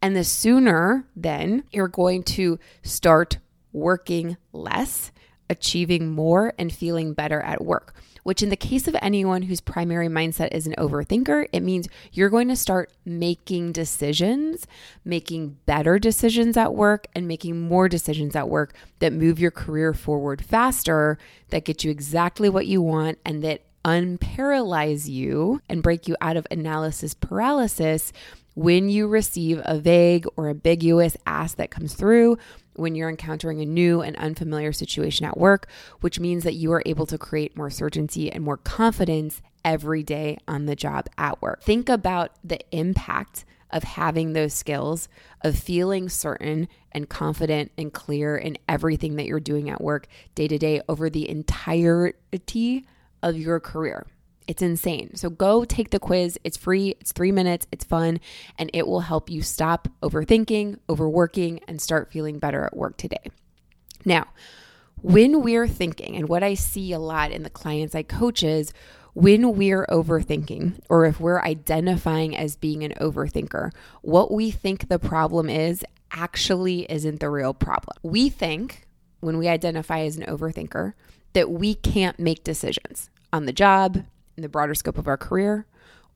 And 0.03 0.15
the 0.15 0.25
sooner 0.25 1.07
then 1.17 1.65
you're 1.73 1.89
going 1.89 2.23
to 2.25 2.59
start 2.83 3.39
working 3.73 4.37
less, 4.53 5.13
achieving 5.49 6.11
more, 6.11 6.53
and 6.59 6.73
feeling 6.73 7.15
better 7.15 7.41
at 7.41 7.65
work 7.65 7.95
which 8.27 8.43
in 8.43 8.49
the 8.49 8.57
case 8.57 8.89
of 8.89 8.97
anyone 9.01 9.43
whose 9.43 9.61
primary 9.61 10.09
mindset 10.09 10.49
is 10.51 10.67
an 10.67 10.75
overthinker, 10.79 11.47
it 11.53 11.61
means 11.61 11.89
you're 12.11 12.29
going 12.29 12.49
to 12.49 12.57
start 12.57 12.91
making 13.05 13.71
decisions, 13.71 14.67
making 15.05 15.57
better 15.65 15.97
decisions 16.01 16.57
at 16.57 16.75
work, 16.75 17.07
and 17.15 17.29
making 17.29 17.61
more 17.61 17.89
decisions 17.89 18.35
at 18.35 18.49
work 18.49 18.75
that 18.99 19.13
move 19.13 19.39
your 19.39 19.53
career 19.53 19.95
forward 19.95 20.45
faster, 20.45 21.19
that 21.51 21.65
get 21.65 21.85
you 21.85 21.91
exactly 21.93 22.49
what 22.49 22.67
you 22.67 22.83
want, 22.83 23.17
and 23.25 23.45
that 23.45 23.63
unparalyze 23.87 25.09
you 25.09 25.63
and 25.69 25.83
break 25.83 26.09
you 26.09 26.17
out 26.21 26.37
of 26.37 26.47
analysis 26.51 27.15
paralysis 27.15 28.13
when 28.55 28.89
you 28.89 29.07
receive 29.07 29.63
a 29.65 29.79
vague 29.79 30.27
or 30.37 30.49
ambiguous 30.49 31.17
ask 31.25 31.57
that 31.57 31.71
comes 31.71 31.95
through 31.95 32.37
when 32.75 32.95
you're 32.95 33.09
encountering 33.09 33.61
a 33.61 33.67
new 33.67 34.03
and 34.03 34.17
unfamiliar 34.17 34.73
situation 34.73 35.25
at 35.25 35.39
work, 35.39 35.67
which 36.01 36.19
means 36.19 36.43
that 36.43 36.55
you 36.55 36.73
are 36.73 36.83
able 36.85 37.07
to 37.07 37.17
create 37.17 37.57
more 37.57 37.71
certainty 37.71 38.31
and 38.31 38.43
more 38.43 38.57
confidence 38.57 39.41
every 39.65 40.03
day 40.03 40.37
on 40.49 40.67
the 40.67 40.77
job 40.77 41.07
at 41.17 41.41
work. 41.41 41.63
Think 41.63 41.89
about 41.89 42.33
the 42.43 42.59
impact 42.73 43.45
of 43.71 43.83
having 43.83 44.33
those 44.33 44.55
skills, 44.55 45.09
of 45.43 45.59
feeling 45.59 46.09
certain 46.09 46.69
and 46.93 47.09
confident 47.09 47.73
and 47.79 47.93
clear 47.93 48.37
in 48.37 48.59
everything 48.69 49.17
that 49.17 49.27
you're 49.27 49.41
doing 49.41 49.71
at 49.71 49.81
work 49.81 50.07
day 50.35 50.49
to 50.49 50.59
day 50.59 50.81
over 50.89 51.09
the 51.09 51.29
entirety 51.29 52.87
of 53.27 53.37
your 53.37 53.59
career. 53.59 54.07
It's 54.47 54.63
insane. 54.63 55.17
So 55.17 55.29
go 55.29 55.65
take 55.65 55.91
the 55.91 55.99
quiz. 55.99 56.39
It's 56.45 56.57
free, 56.57 56.95
it's 57.01 57.11
three 57.11 57.33
minutes, 57.33 57.67
it's 57.73 57.85
fun, 57.85 58.21
and 58.57 58.71
it 58.73 58.87
will 58.87 59.01
help 59.01 59.29
you 59.29 59.43
stop 59.43 59.89
overthinking, 60.03 60.79
overworking, 60.89 61.61
and 61.67 61.81
start 61.81 62.13
feeling 62.13 62.39
better 62.39 62.65
at 62.65 62.77
work 62.77 62.97
today. 62.97 63.31
Now, 64.05 64.29
when 65.03 65.43
we're 65.43 65.67
thinking, 65.67 66.15
and 66.15 66.29
what 66.29 66.45
I 66.45 66.55
see 66.55 66.93
a 66.93 67.01
lot 67.01 67.33
in 67.33 67.43
the 67.43 67.51
clients 67.51 67.97
I 67.97 68.05
coach 68.05 68.45
is 68.45 68.73
when 69.15 69.57
we're 69.57 69.87
overthinking, 69.87 70.81
or 70.89 71.07
if 71.07 71.19
we're 71.19 71.41
identifying 71.41 72.37
as 72.37 72.55
being 72.55 72.85
an 72.85 72.93
overthinker, 73.01 73.73
what 74.03 74.31
we 74.31 74.53
think 74.53 74.89
the 74.89 75.01
problem 75.01 75.51
is 75.51 75.85
actually 76.13 76.91
isn't 76.91 77.19
the 77.19 77.31
real 77.31 77.53
problem. 77.53 77.97
We 78.03 78.29
think, 78.29 78.87
when 79.19 79.39
we 79.39 79.49
identify 79.49 80.01
as 80.01 80.17
an 80.17 80.27
overthinker, 80.27 80.93
that 81.33 81.51
we 81.51 81.75
can't 81.75 82.19
make 82.19 82.45
decisions 82.45 83.11
on 83.33 83.47
the 83.47 83.53
job, 83.53 84.05
in 84.37 84.43
the 84.43 84.49
broader 84.49 84.75
scope 84.75 84.99
of 84.99 85.09
our 85.09 85.17
career, 85.17 85.67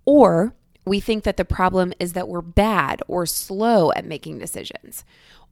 or 0.04 0.54
we 0.84 1.00
think 1.00 1.24
that 1.24 1.36
the 1.36 1.44
problem 1.44 1.92
is 1.98 2.12
that 2.14 2.28
we're 2.28 2.40
bad 2.40 3.02
or 3.06 3.26
slow 3.26 3.92
at 3.92 4.04
making 4.04 4.38
decisions, 4.38 5.04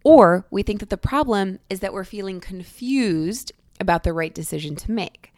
or 0.05 0.47
we 0.51 0.63
think 0.63 0.81
that 0.81 0.91
the 0.91 0.97
problem 0.97 1.59
is 1.69 1.81
that 1.81 1.93
we're 1.93 2.05
feeling 2.05 2.41
confused 2.41 3.53
about 3.81 4.05
the 4.05 4.13
right 4.13 4.35
decision 4.35 4.75
to 4.77 4.91
make 4.91 5.33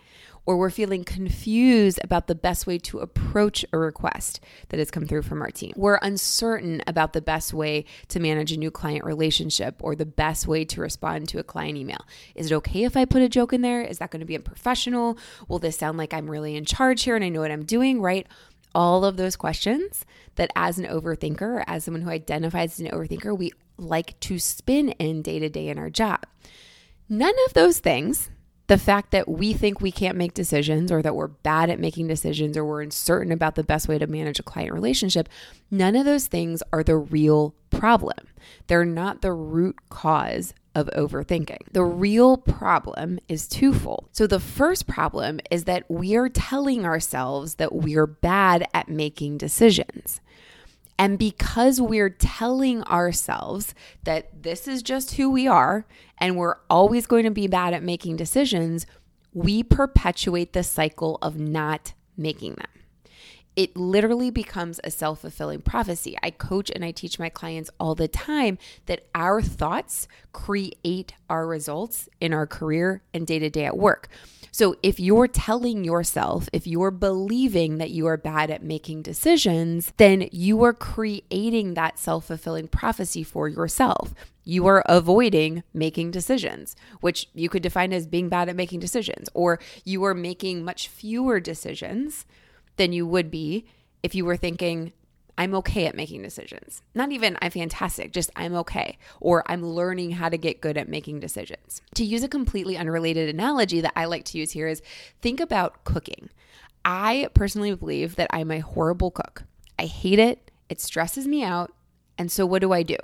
or 0.46 0.56
we're 0.56 0.70
feeling 0.70 1.04
confused 1.04 2.00
about 2.02 2.26
the 2.26 2.34
best 2.34 2.66
way 2.66 2.78
to 2.78 2.98
approach 2.98 3.64
a 3.72 3.78
request 3.78 4.40
that 4.68 4.78
has 4.78 4.90
come 4.90 5.06
through 5.06 5.22
from 5.22 5.42
our 5.42 5.50
team. 5.50 5.72
We're 5.76 5.98
uncertain 6.02 6.82
about 6.86 7.12
the 7.12 7.20
best 7.20 7.52
way 7.52 7.84
to 8.08 8.20
manage 8.20 8.52
a 8.52 8.56
new 8.56 8.70
client 8.70 9.04
relationship 9.04 9.76
or 9.80 9.94
the 9.94 10.06
best 10.06 10.46
way 10.46 10.64
to 10.66 10.80
respond 10.80 11.28
to 11.28 11.38
a 11.38 11.44
client 11.44 11.76
email. 11.76 12.04
Is 12.34 12.50
it 12.50 12.54
okay 12.56 12.84
if 12.84 12.96
I 12.96 13.04
put 13.04 13.22
a 13.22 13.28
joke 13.28 13.52
in 13.52 13.62
there? 13.62 13.82
Is 13.82 13.98
that 13.98 14.10
going 14.10 14.20
to 14.20 14.26
be 14.26 14.36
unprofessional? 14.36 15.18
Will 15.48 15.58
this 15.58 15.78
sound 15.78 15.98
like 15.98 16.14
I'm 16.14 16.30
really 16.30 16.56
in 16.56 16.64
charge 16.64 17.02
here 17.02 17.16
and 17.16 17.24
I 17.24 17.28
know 17.28 17.40
what 17.40 17.50
I'm 17.50 17.64
doing, 17.64 18.00
right? 18.00 18.26
All 18.74 19.04
of 19.04 19.16
those 19.16 19.36
questions 19.36 20.04
that, 20.36 20.52
as 20.54 20.78
an 20.78 20.86
overthinker, 20.86 21.42
or 21.42 21.64
as 21.66 21.84
someone 21.84 22.02
who 22.02 22.10
identifies 22.10 22.74
as 22.74 22.80
an 22.80 22.92
overthinker, 22.92 23.36
we 23.36 23.52
like 23.76 24.18
to 24.20 24.38
spin 24.38 24.90
in 24.90 25.22
day 25.22 25.38
to 25.40 25.48
day 25.48 25.68
in 25.68 25.78
our 25.78 25.90
job. 25.90 26.24
None 27.08 27.34
of 27.46 27.54
those 27.54 27.80
things 27.80 28.30
the 28.70 28.78
fact 28.78 29.10
that 29.10 29.28
we 29.28 29.52
think 29.52 29.80
we 29.80 29.90
can't 29.90 30.16
make 30.16 30.32
decisions 30.32 30.92
or 30.92 31.02
that 31.02 31.16
we're 31.16 31.26
bad 31.26 31.68
at 31.70 31.80
making 31.80 32.06
decisions 32.06 32.56
or 32.56 32.64
we're 32.64 32.82
uncertain 32.82 33.32
about 33.32 33.56
the 33.56 33.64
best 33.64 33.88
way 33.88 33.98
to 33.98 34.06
manage 34.06 34.38
a 34.38 34.44
client 34.44 34.72
relationship, 34.72 35.28
none 35.72 35.96
of 35.96 36.04
those 36.04 36.28
things 36.28 36.62
are 36.72 36.84
the 36.84 36.96
real 36.96 37.52
problem. 37.70 38.28
They're 38.68 38.84
not 38.84 39.22
the 39.22 39.32
root 39.32 39.76
cause 39.88 40.54
of 40.76 40.88
overthinking. 40.96 41.72
The 41.72 41.82
real 41.82 42.36
problem 42.36 43.18
is 43.26 43.48
twofold. 43.48 44.08
So, 44.12 44.28
the 44.28 44.38
first 44.38 44.86
problem 44.86 45.40
is 45.50 45.64
that 45.64 45.90
we 45.90 46.14
are 46.14 46.28
telling 46.28 46.84
ourselves 46.84 47.56
that 47.56 47.74
we're 47.74 48.06
bad 48.06 48.68
at 48.72 48.88
making 48.88 49.38
decisions. 49.38 50.20
And 51.00 51.18
because 51.18 51.80
we're 51.80 52.10
telling 52.10 52.82
ourselves 52.82 53.74
that 54.04 54.42
this 54.42 54.68
is 54.68 54.82
just 54.82 55.14
who 55.14 55.30
we 55.30 55.48
are 55.48 55.86
and 56.18 56.36
we're 56.36 56.56
always 56.68 57.06
going 57.06 57.24
to 57.24 57.30
be 57.30 57.46
bad 57.46 57.72
at 57.72 57.82
making 57.82 58.16
decisions, 58.16 58.84
we 59.32 59.62
perpetuate 59.62 60.52
the 60.52 60.62
cycle 60.62 61.18
of 61.22 61.40
not 61.40 61.94
making 62.18 62.56
them. 62.56 62.66
It 63.56 63.78
literally 63.78 64.30
becomes 64.30 64.78
a 64.84 64.90
self 64.90 65.22
fulfilling 65.22 65.62
prophecy. 65.62 66.18
I 66.22 66.32
coach 66.32 66.70
and 66.70 66.84
I 66.84 66.90
teach 66.90 67.18
my 67.18 67.30
clients 67.30 67.70
all 67.80 67.94
the 67.94 68.06
time 68.06 68.58
that 68.84 69.06
our 69.14 69.40
thoughts 69.40 70.06
create 70.34 71.14
our 71.30 71.46
results 71.46 72.10
in 72.20 72.34
our 72.34 72.46
career 72.46 73.02
and 73.14 73.26
day 73.26 73.38
to 73.38 73.48
day 73.48 73.64
at 73.64 73.78
work. 73.78 74.10
So 74.50 74.76
if 74.82 74.98
you're 74.98 75.28
telling 75.28 75.84
yourself, 75.84 76.48
if 76.52 76.66
you're 76.66 76.90
believing 76.90 77.78
that 77.78 77.90
you 77.90 78.06
are 78.06 78.16
bad 78.16 78.50
at 78.50 78.62
making 78.62 79.02
decisions, 79.02 79.92
then 79.96 80.28
you 80.32 80.62
are 80.64 80.72
creating 80.72 81.74
that 81.74 81.98
self 81.98 82.26
fulfilling 82.26 82.68
prophecy 82.68 83.22
for 83.22 83.48
yourself. 83.48 84.14
You 84.44 84.66
are 84.66 84.82
avoiding 84.86 85.62
making 85.72 86.10
decisions, 86.10 86.74
which 87.00 87.28
you 87.34 87.48
could 87.48 87.62
define 87.62 87.92
as 87.92 88.06
being 88.06 88.28
bad 88.28 88.48
at 88.48 88.56
making 88.56 88.80
decisions, 88.80 89.28
or 89.34 89.60
you 89.84 90.02
are 90.04 90.14
making 90.14 90.64
much 90.64 90.88
fewer 90.88 91.38
decisions 91.40 92.24
than 92.76 92.92
you 92.92 93.06
would 93.06 93.30
be 93.30 93.66
if 94.02 94.14
you 94.14 94.24
were 94.24 94.36
thinking, 94.36 94.92
I'm 95.40 95.54
okay 95.54 95.86
at 95.86 95.96
making 95.96 96.20
decisions. 96.20 96.82
Not 96.94 97.12
even 97.12 97.38
I'm 97.40 97.50
fantastic, 97.50 98.12
just 98.12 98.30
I'm 98.36 98.54
okay. 98.56 98.98
Or 99.20 99.42
I'm 99.50 99.64
learning 99.64 100.10
how 100.10 100.28
to 100.28 100.36
get 100.36 100.60
good 100.60 100.76
at 100.76 100.86
making 100.86 101.20
decisions. 101.20 101.80
To 101.94 102.04
use 102.04 102.22
a 102.22 102.28
completely 102.28 102.76
unrelated 102.76 103.30
analogy 103.30 103.80
that 103.80 103.94
I 103.96 104.04
like 104.04 104.26
to 104.26 104.38
use 104.38 104.50
here 104.50 104.68
is 104.68 104.82
think 105.22 105.40
about 105.40 105.82
cooking. 105.84 106.28
I 106.84 107.30
personally 107.32 107.74
believe 107.74 108.16
that 108.16 108.28
I'm 108.34 108.50
a 108.50 108.60
horrible 108.60 109.10
cook. 109.10 109.44
I 109.78 109.86
hate 109.86 110.18
it, 110.18 110.50
it 110.68 110.78
stresses 110.78 111.26
me 111.26 111.42
out. 111.42 111.72
And 112.18 112.30
so 112.30 112.44
what 112.44 112.60
do 112.60 112.74
I 112.74 112.82
do? 112.82 112.98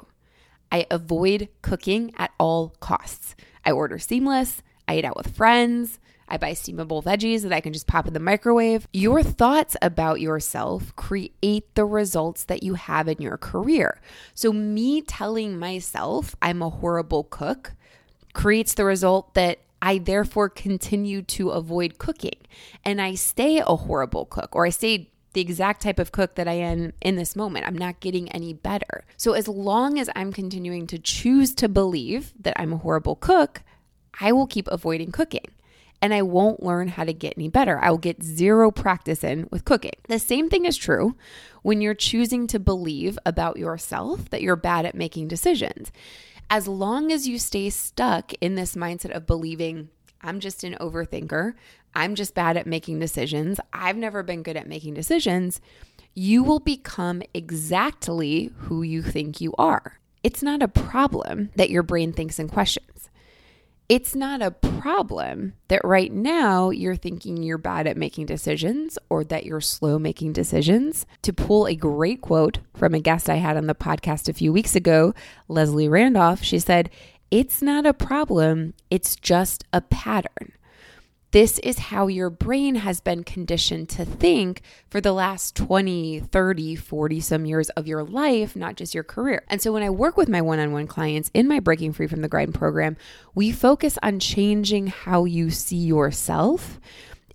I 0.71 0.87
avoid 0.91 1.49
cooking 1.63 2.13
at 2.19 2.33
all 2.39 2.75
costs. 2.81 3.35
I 3.65 3.71
order 3.71 3.99
seamless, 3.99 4.63
I 4.87 4.99
eat 4.99 5.07
out 5.07 5.17
with 5.17 5.35
friends, 5.35 5.99
I 6.29 6.37
buy 6.37 6.53
steamable 6.53 7.03
veggies 7.03 7.43
that 7.43 7.53
I 7.53 7.61
can 7.61 7.73
just 7.73 7.87
pop 7.87 8.07
in 8.07 8.15
the 8.15 8.21
microwave. 8.21 8.89
Your 8.93 9.23
thoughts 9.23 9.77
about 9.81 10.21
yourself 10.21 10.95
create 10.97 11.75
the 11.75 11.85
results 11.85 12.45
that 12.45 12.63
you 12.63 12.75
have 12.75 13.09
in 13.09 13.19
your 13.19 13.37
career. 13.37 14.01
So, 14.35 14.53
me 14.53 15.03
telling 15.03 15.59
myself 15.59 16.35
I'm 16.43 16.63
a 16.63 16.71
horrible 16.71 17.25
cook 17.25 17.75
creates 18.33 18.75
the 18.75 18.85
result 18.85 19.35
that 19.35 19.61
I 19.81 19.99
therefore 19.99 20.49
continue 20.49 21.23
to 21.23 21.51
avoid 21.51 21.99
cooking 21.99 22.39
and 22.85 23.01
I 23.01 23.15
stay 23.15 23.59
a 23.59 23.77
horrible 23.77 24.25
cook 24.25 24.57
or 24.57 24.67
I 24.67 24.71
stay 24.71 25.11
the 25.33 25.41
exact 25.43 25.83
type 25.83 25.99
of 25.99 26.13
cook 26.13 26.35
that 26.37 26.49
I 26.49 26.55
am 26.55 26.95
in 27.03 27.17
this 27.17 27.37
moment. 27.37 27.67
I'm 27.67 27.77
not 27.77 28.01
getting 28.01 28.33
any 28.33 28.55
better. 28.55 29.05
So, 29.17 29.35
as 29.35 29.47
long 29.47 29.99
as 29.99 30.11
I'm 30.17 30.33
continuing 30.33 30.87
to 30.89 30.99
choose 30.99 31.55
to 31.57 31.69
believe 31.69 32.33
that 32.41 32.59
I'm 32.59 32.73
a 32.73 32.79
horrible 32.79 33.17
cook, 33.17 33.63
I 34.19 34.33
will 34.33 34.47
keep 34.47 34.67
avoiding 34.69 35.13
cooking 35.13 35.45
and 36.07 36.15
I 36.15 36.23
won't 36.23 36.63
learn 36.63 36.87
how 36.87 37.03
to 37.03 37.13
get 37.13 37.35
any 37.37 37.49
better. 37.49 37.81
I 37.83 37.91
will 37.91 37.99
get 37.99 38.23
zero 38.23 38.71
practice 38.71 39.25
in 39.25 39.49
with 39.51 39.65
cooking. 39.65 39.91
The 40.07 40.21
same 40.21 40.49
thing 40.49 40.65
is 40.65 40.77
true 40.77 41.17
when 41.63 41.81
you're 41.81 41.95
choosing 41.95 42.47
to 42.47 42.61
believe 42.61 43.19
about 43.27 43.57
yourself 43.57 44.31
that 44.31 44.41
you're 44.41 44.55
bad 44.55 44.87
at 44.87 44.95
making 44.95 45.27
decisions. 45.27 45.91
As 46.49 46.69
long 46.69 47.11
as 47.11 47.27
you 47.27 47.41
stay 47.41 47.71
stuck 47.71 48.33
in 48.41 48.55
this 48.55 48.77
mindset 48.77 49.11
of 49.11 49.27
believing, 49.27 49.89
I'm 50.23 50.39
just 50.39 50.63
an 50.63 50.77
overthinker, 50.81 51.55
I'm 51.93 52.15
just 52.15 52.37
bad 52.37 52.57
at 52.57 52.69
making 52.69 53.01
decisions, 53.01 53.59
I've 53.73 53.97
never 53.97 54.23
been 54.23 54.45
good 54.45 54.57
at 54.57 54.69
making 54.69 54.95
decisions, 54.95 55.61
you 56.15 56.45
will 56.45 56.61
become 56.61 57.21
exactly 57.35 58.53
who 58.59 58.83
you 58.83 59.03
think 59.03 59.41
you 59.41 59.53
are. 59.59 59.99
It's 60.23 60.41
not 60.41 60.63
a 60.63 60.69
problem 60.69 61.51
that 61.57 61.71
your 61.71 61.83
brain 61.83 62.13
thinks 62.13 62.39
in 62.39 62.49
questions. 62.49 62.96
It's 63.89 64.17
not 64.17 64.43
a 64.43 64.51
problem 64.51 65.53
that 65.69 65.85
right 65.85 66.13
now 66.13 66.71
you're 66.71 66.97
thinking 66.97 67.45
you're 67.45 67.57
bad 67.57 67.87
at 67.87 67.97
making 67.97 68.27
decisions 68.27 68.99
or 69.09 69.23
that 69.23 69.47
you're 69.47 69.61
slow 69.61 69.97
making 69.97 70.33
decisions. 70.33 71.07
To 71.23 71.33
pull 71.33 71.69
a 71.69 71.77
great 71.77 72.21
quote 72.21 72.59
from 72.75 72.95
a 72.95 73.01
guest 73.01 73.31
I 73.31 73.37
had 73.37 73.57
on 73.57 73.69
the 73.69 73.77
podcast 73.77 74.29
a 74.29 74.33
few 74.33 74.53
weeks 74.53 74.75
ago, 74.75 75.15
Leslie 75.47 75.89
Randolph, 75.89 76.43
she 76.43 76.59
said, 76.59 76.91
It's 77.31 77.63
not 77.63 77.87
a 77.87 77.95
problem, 77.95 78.75
it's 78.91 79.15
just 79.15 79.63
a 79.73 79.81
pattern. 79.81 80.51
This 81.33 81.59
is 81.59 81.79
how 81.79 82.07
your 82.07 82.31
brain 82.31 82.77
has 82.77 83.01
been 83.01 83.25
conditioned 83.25 83.89
to 83.91 84.05
think 84.05 84.63
for 84.89 85.01
the 85.01 85.13
last 85.13 85.57
20, 85.57 86.21
30, 86.21 86.77
40 86.77 87.21
some 87.21 87.45
years 87.45 87.69
of 87.71 87.87
your 87.87 88.05
life, 88.05 88.55
not 88.55 88.77
just 88.77 88.95
your 88.95 89.05
career. 89.05 89.45
And 89.49 89.61
so 89.61 89.73
when 89.73 89.83
I 89.83 89.91
work 89.91 90.17
with 90.17 90.29
my 90.29 90.41
one 90.41 90.61
on 90.61 90.73
one 90.73 90.87
clients 90.87 91.31
in 91.35 91.49
my 91.49 91.61
Breaking 91.61 91.93
Free 91.93 92.07
from 92.07 92.23
the 92.23 92.29
Grind 92.29 92.55
program, 92.55 92.97
we 93.35 93.51
focus 93.51 93.99
on 94.03 94.21
changing 94.21 94.87
how 94.87 95.25
you 95.25 95.51
see 95.51 95.77
yourself 95.77 96.79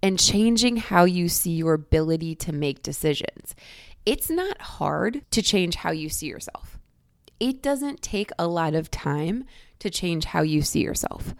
and 0.01 0.17
changing 0.17 0.77
how 0.77 1.03
you 1.03 1.29
see 1.29 1.51
your 1.51 1.73
ability 1.73 2.33
to 2.35 2.51
make 2.51 2.81
decisions. 2.81 3.53
It's 4.05 4.29
not 4.29 4.59
hard 4.61 5.21
to 5.31 5.41
change 5.41 5.75
how 5.75 5.91
you 5.91 6.09
see 6.09 6.27
yourself. 6.27 6.79
It 7.39 7.61
doesn't 7.61 8.01
take 8.01 8.31
a 8.39 8.47
lot 8.47 8.73
of 8.73 8.89
time 8.89 9.45
to 9.79 9.89
change 9.89 10.25
how 10.25 10.41
you 10.43 10.61
see 10.61 10.81
yourself. 10.81 11.35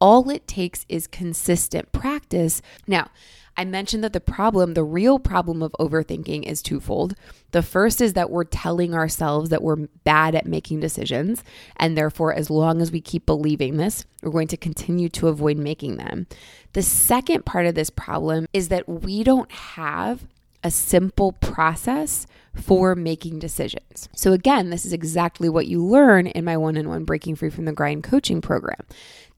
All 0.00 0.30
it 0.30 0.46
takes 0.46 0.86
is 0.88 1.06
consistent 1.06 1.92
practice. 1.92 2.62
Now, 2.86 3.08
I 3.56 3.64
mentioned 3.64 4.04
that 4.04 4.12
the 4.12 4.20
problem, 4.20 4.74
the 4.74 4.84
real 4.84 5.18
problem 5.18 5.64
of 5.64 5.74
overthinking 5.80 6.44
is 6.44 6.62
twofold. 6.62 7.14
The 7.50 7.62
first 7.62 8.00
is 8.00 8.12
that 8.12 8.30
we're 8.30 8.44
telling 8.44 8.94
ourselves 8.94 9.50
that 9.50 9.64
we're 9.64 9.88
bad 10.04 10.36
at 10.36 10.46
making 10.46 10.78
decisions. 10.78 11.42
And 11.76 11.98
therefore, 11.98 12.32
as 12.32 12.50
long 12.50 12.80
as 12.80 12.92
we 12.92 13.00
keep 13.00 13.26
believing 13.26 13.76
this, 13.76 14.04
we're 14.22 14.30
going 14.30 14.46
to 14.48 14.56
continue 14.56 15.08
to 15.08 15.26
avoid 15.26 15.56
making 15.56 15.96
them. 15.96 16.28
The 16.74 16.82
second 16.82 17.46
part 17.46 17.66
of 17.66 17.74
this 17.74 17.90
problem 17.90 18.46
is 18.52 18.68
that 18.68 18.88
we 18.88 19.24
don't 19.24 19.50
have 19.50 20.28
a 20.62 20.70
simple 20.70 21.32
process 21.32 22.26
for 22.54 22.94
making 22.94 23.38
decisions. 23.38 24.08
So, 24.14 24.32
again, 24.32 24.70
this 24.70 24.84
is 24.84 24.92
exactly 24.92 25.48
what 25.48 25.66
you 25.66 25.84
learn 25.84 26.26
in 26.26 26.44
my 26.44 26.56
one 26.56 26.76
on 26.76 26.88
one 26.88 27.04
Breaking 27.04 27.36
Free 27.36 27.50
from 27.50 27.64
the 27.64 27.72
Grind 27.72 28.02
coaching 28.02 28.40
program. 28.40 28.80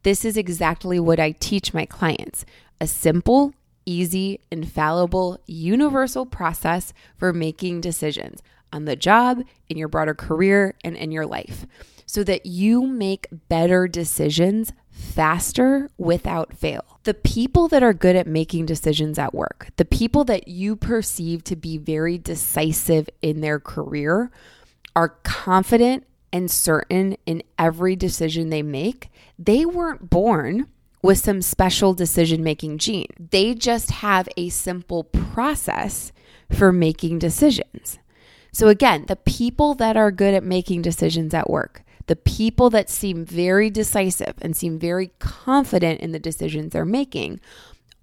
This 0.03 0.25
is 0.25 0.37
exactly 0.37 0.99
what 0.99 1.21
I 1.21 1.33
teach 1.33 1.75
my 1.75 1.85
clients 1.85 2.45
a 2.81 2.87
simple, 2.87 3.53
easy, 3.85 4.41
infallible, 4.51 5.39
universal 5.47 6.25
process 6.25 6.95
for 7.19 7.33
making 7.33 7.83
decisions 7.83 8.43
on 8.73 8.87
the 8.87 8.97
job, 8.97 9.43
in 9.69 9.77
your 9.77 9.89
broader 9.89 10.15
career, 10.15 10.75
and 10.83 10.97
in 10.97 11.11
your 11.11 11.27
life 11.27 11.67
so 12.11 12.25
that 12.25 12.45
you 12.45 12.89
make 12.89 13.29
better 13.49 13.87
decisions 13.87 14.73
faster 14.91 15.89
without 15.97 16.53
fail. 16.53 16.99
The 17.05 17.15
people 17.15 17.69
that 17.69 17.85
are 17.85 17.93
good 17.93 18.17
at 18.17 18.27
making 18.27 18.67
decisions 18.67 19.17
at 19.17 19.33
work, 19.33 19.69
the 19.77 19.85
people 19.85 20.25
that 20.25 20.49
you 20.49 20.75
perceive 20.75 21.45
to 21.45 21.55
be 21.55 21.79
very 21.79 22.19
decisive 22.19 23.09
in 23.23 23.43
their 23.43 23.61
career, 23.61 24.33
are 24.97 25.11
confident 25.23 26.05
and 26.33 26.51
certain 26.51 27.17
in 27.27 27.45
every 27.57 27.95
decision 27.95 28.51
they 28.51 28.63
make, 28.63 29.09
they 29.39 29.65
weren't 29.65 30.11
born 30.11 30.67
with 31.03 31.19
some 31.19 31.41
special 31.41 31.95
decision 31.95 32.43
making 32.43 32.79
gene. 32.79 33.07
They 33.31 33.55
just 33.55 33.93
have 33.93 34.29
a 34.37 34.49
simple 34.49 35.05
process 35.05 36.11
for 36.51 36.73
making 36.73 37.21
decisions. 37.21 38.01
So, 38.51 38.67
again, 38.67 39.05
the 39.07 39.15
people 39.15 39.75
that 39.75 39.97
are 39.97 40.11
good 40.11 40.35
at 40.35 40.43
making 40.43 40.83
decisions 40.83 41.33
at 41.33 41.49
work, 41.49 41.85
the 42.11 42.17
people 42.17 42.71
that 42.71 42.91
seem 42.91 43.25
very 43.25 43.71
decisive 43.71 44.35
and 44.43 44.57
seem 44.57 44.81
very 44.81 45.13
confident 45.21 46.01
in 46.01 46.11
the 46.11 46.19
decisions 46.19 46.73
they're 46.73 46.85
making, 46.85 47.39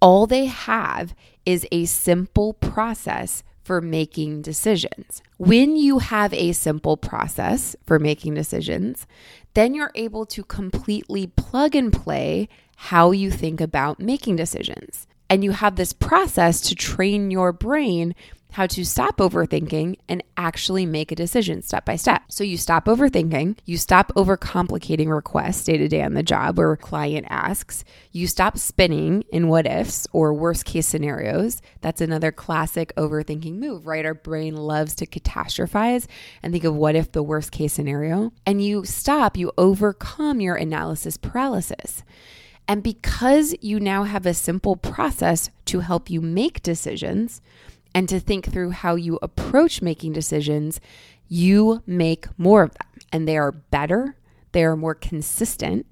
all 0.00 0.26
they 0.26 0.46
have 0.46 1.14
is 1.44 1.66
a 1.70 1.84
simple 1.84 2.54
process 2.54 3.42
for 3.62 3.82
making 3.82 4.40
decisions. 4.40 5.22
When 5.36 5.76
you 5.76 5.98
have 5.98 6.32
a 6.32 6.52
simple 6.52 6.96
process 6.96 7.76
for 7.84 7.98
making 7.98 8.32
decisions, 8.32 9.06
then 9.52 9.74
you're 9.74 9.92
able 9.94 10.24
to 10.24 10.42
completely 10.42 11.26
plug 11.26 11.76
and 11.76 11.92
play 11.92 12.48
how 12.76 13.10
you 13.10 13.30
think 13.30 13.60
about 13.60 14.00
making 14.00 14.36
decisions. 14.36 15.06
And 15.28 15.44
you 15.44 15.50
have 15.50 15.76
this 15.76 15.92
process 15.92 16.62
to 16.62 16.74
train 16.74 17.30
your 17.30 17.52
brain 17.52 18.14
how 18.52 18.66
to 18.66 18.84
stop 18.84 19.18
overthinking 19.18 19.96
and 20.08 20.22
actually 20.36 20.86
make 20.86 21.12
a 21.12 21.16
decision 21.16 21.62
step 21.62 21.84
by 21.84 21.96
step. 21.96 22.22
So 22.28 22.44
you 22.44 22.56
stop 22.56 22.86
overthinking, 22.86 23.58
you 23.64 23.76
stop 23.76 24.12
overcomplicating 24.16 25.14
requests 25.14 25.64
day 25.64 25.76
to 25.76 25.88
day 25.88 26.02
on 26.02 26.14
the 26.14 26.22
job 26.22 26.56
where 26.56 26.72
a 26.72 26.76
client 26.76 27.26
asks, 27.28 27.84
you 28.10 28.26
stop 28.26 28.58
spinning 28.58 29.24
in 29.30 29.48
what 29.48 29.66
ifs 29.66 30.06
or 30.12 30.32
worst 30.32 30.64
case 30.64 30.86
scenarios. 30.86 31.60
That's 31.80 32.00
another 32.00 32.32
classic 32.32 32.92
overthinking 32.96 33.54
move, 33.54 33.86
right? 33.86 34.06
Our 34.06 34.14
brain 34.14 34.56
loves 34.56 34.94
to 34.96 35.06
catastrophize 35.06 36.06
and 36.42 36.52
think 36.52 36.64
of 36.64 36.74
what 36.74 36.96
if 36.96 37.12
the 37.12 37.22
worst 37.22 37.52
case 37.52 37.74
scenario. 37.74 38.32
And 38.46 38.64
you 38.64 38.84
stop, 38.84 39.36
you 39.36 39.52
overcome 39.58 40.40
your 40.40 40.56
analysis 40.56 41.16
paralysis. 41.16 42.02
And 42.66 42.82
because 42.82 43.54
you 43.62 43.80
now 43.80 44.04
have 44.04 44.26
a 44.26 44.34
simple 44.34 44.76
process 44.76 45.50
to 45.66 45.80
help 45.80 46.10
you 46.10 46.20
make 46.20 46.62
decisions, 46.62 47.40
and 47.94 48.08
to 48.08 48.20
think 48.20 48.46
through 48.46 48.70
how 48.70 48.94
you 48.94 49.18
approach 49.22 49.82
making 49.82 50.12
decisions, 50.12 50.80
you 51.28 51.82
make 51.86 52.26
more 52.38 52.62
of 52.62 52.70
them 52.70 52.88
and 53.12 53.26
they 53.26 53.36
are 53.36 53.52
better, 53.52 54.16
they 54.52 54.64
are 54.64 54.76
more 54.76 54.94
consistent. 54.94 55.86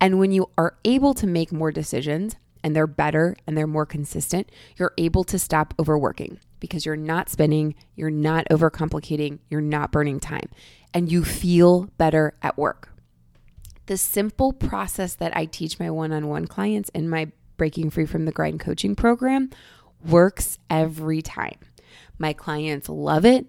And 0.00 0.18
when 0.18 0.32
you 0.32 0.50
are 0.58 0.76
able 0.84 1.14
to 1.14 1.26
make 1.26 1.52
more 1.52 1.72
decisions 1.72 2.36
and 2.62 2.74
they're 2.74 2.86
better 2.86 3.36
and 3.46 3.56
they're 3.56 3.66
more 3.66 3.86
consistent, 3.86 4.50
you're 4.76 4.92
able 4.98 5.24
to 5.24 5.38
stop 5.38 5.74
overworking 5.78 6.38
because 6.60 6.84
you're 6.84 6.96
not 6.96 7.28
spending, 7.28 7.74
you're 7.94 8.10
not 8.10 8.46
overcomplicating, 8.50 9.38
you're 9.48 9.60
not 9.60 9.92
burning 9.92 10.20
time, 10.20 10.48
and 10.92 11.10
you 11.10 11.24
feel 11.24 11.84
better 11.98 12.34
at 12.42 12.58
work. 12.58 12.90
The 13.86 13.96
simple 13.96 14.52
process 14.52 15.14
that 15.14 15.36
I 15.36 15.44
teach 15.44 15.78
my 15.78 15.90
one 15.90 16.12
on 16.12 16.28
one 16.28 16.46
clients 16.46 16.88
in 16.90 17.08
my 17.08 17.30
Breaking 17.56 17.88
Free 17.88 18.06
from 18.06 18.24
the 18.24 18.32
Grind 18.32 18.60
coaching 18.60 18.94
program 18.94 19.50
works 20.10 20.58
every 20.70 21.22
time. 21.22 21.58
My 22.18 22.32
clients 22.32 22.88
love 22.88 23.24
it, 23.24 23.46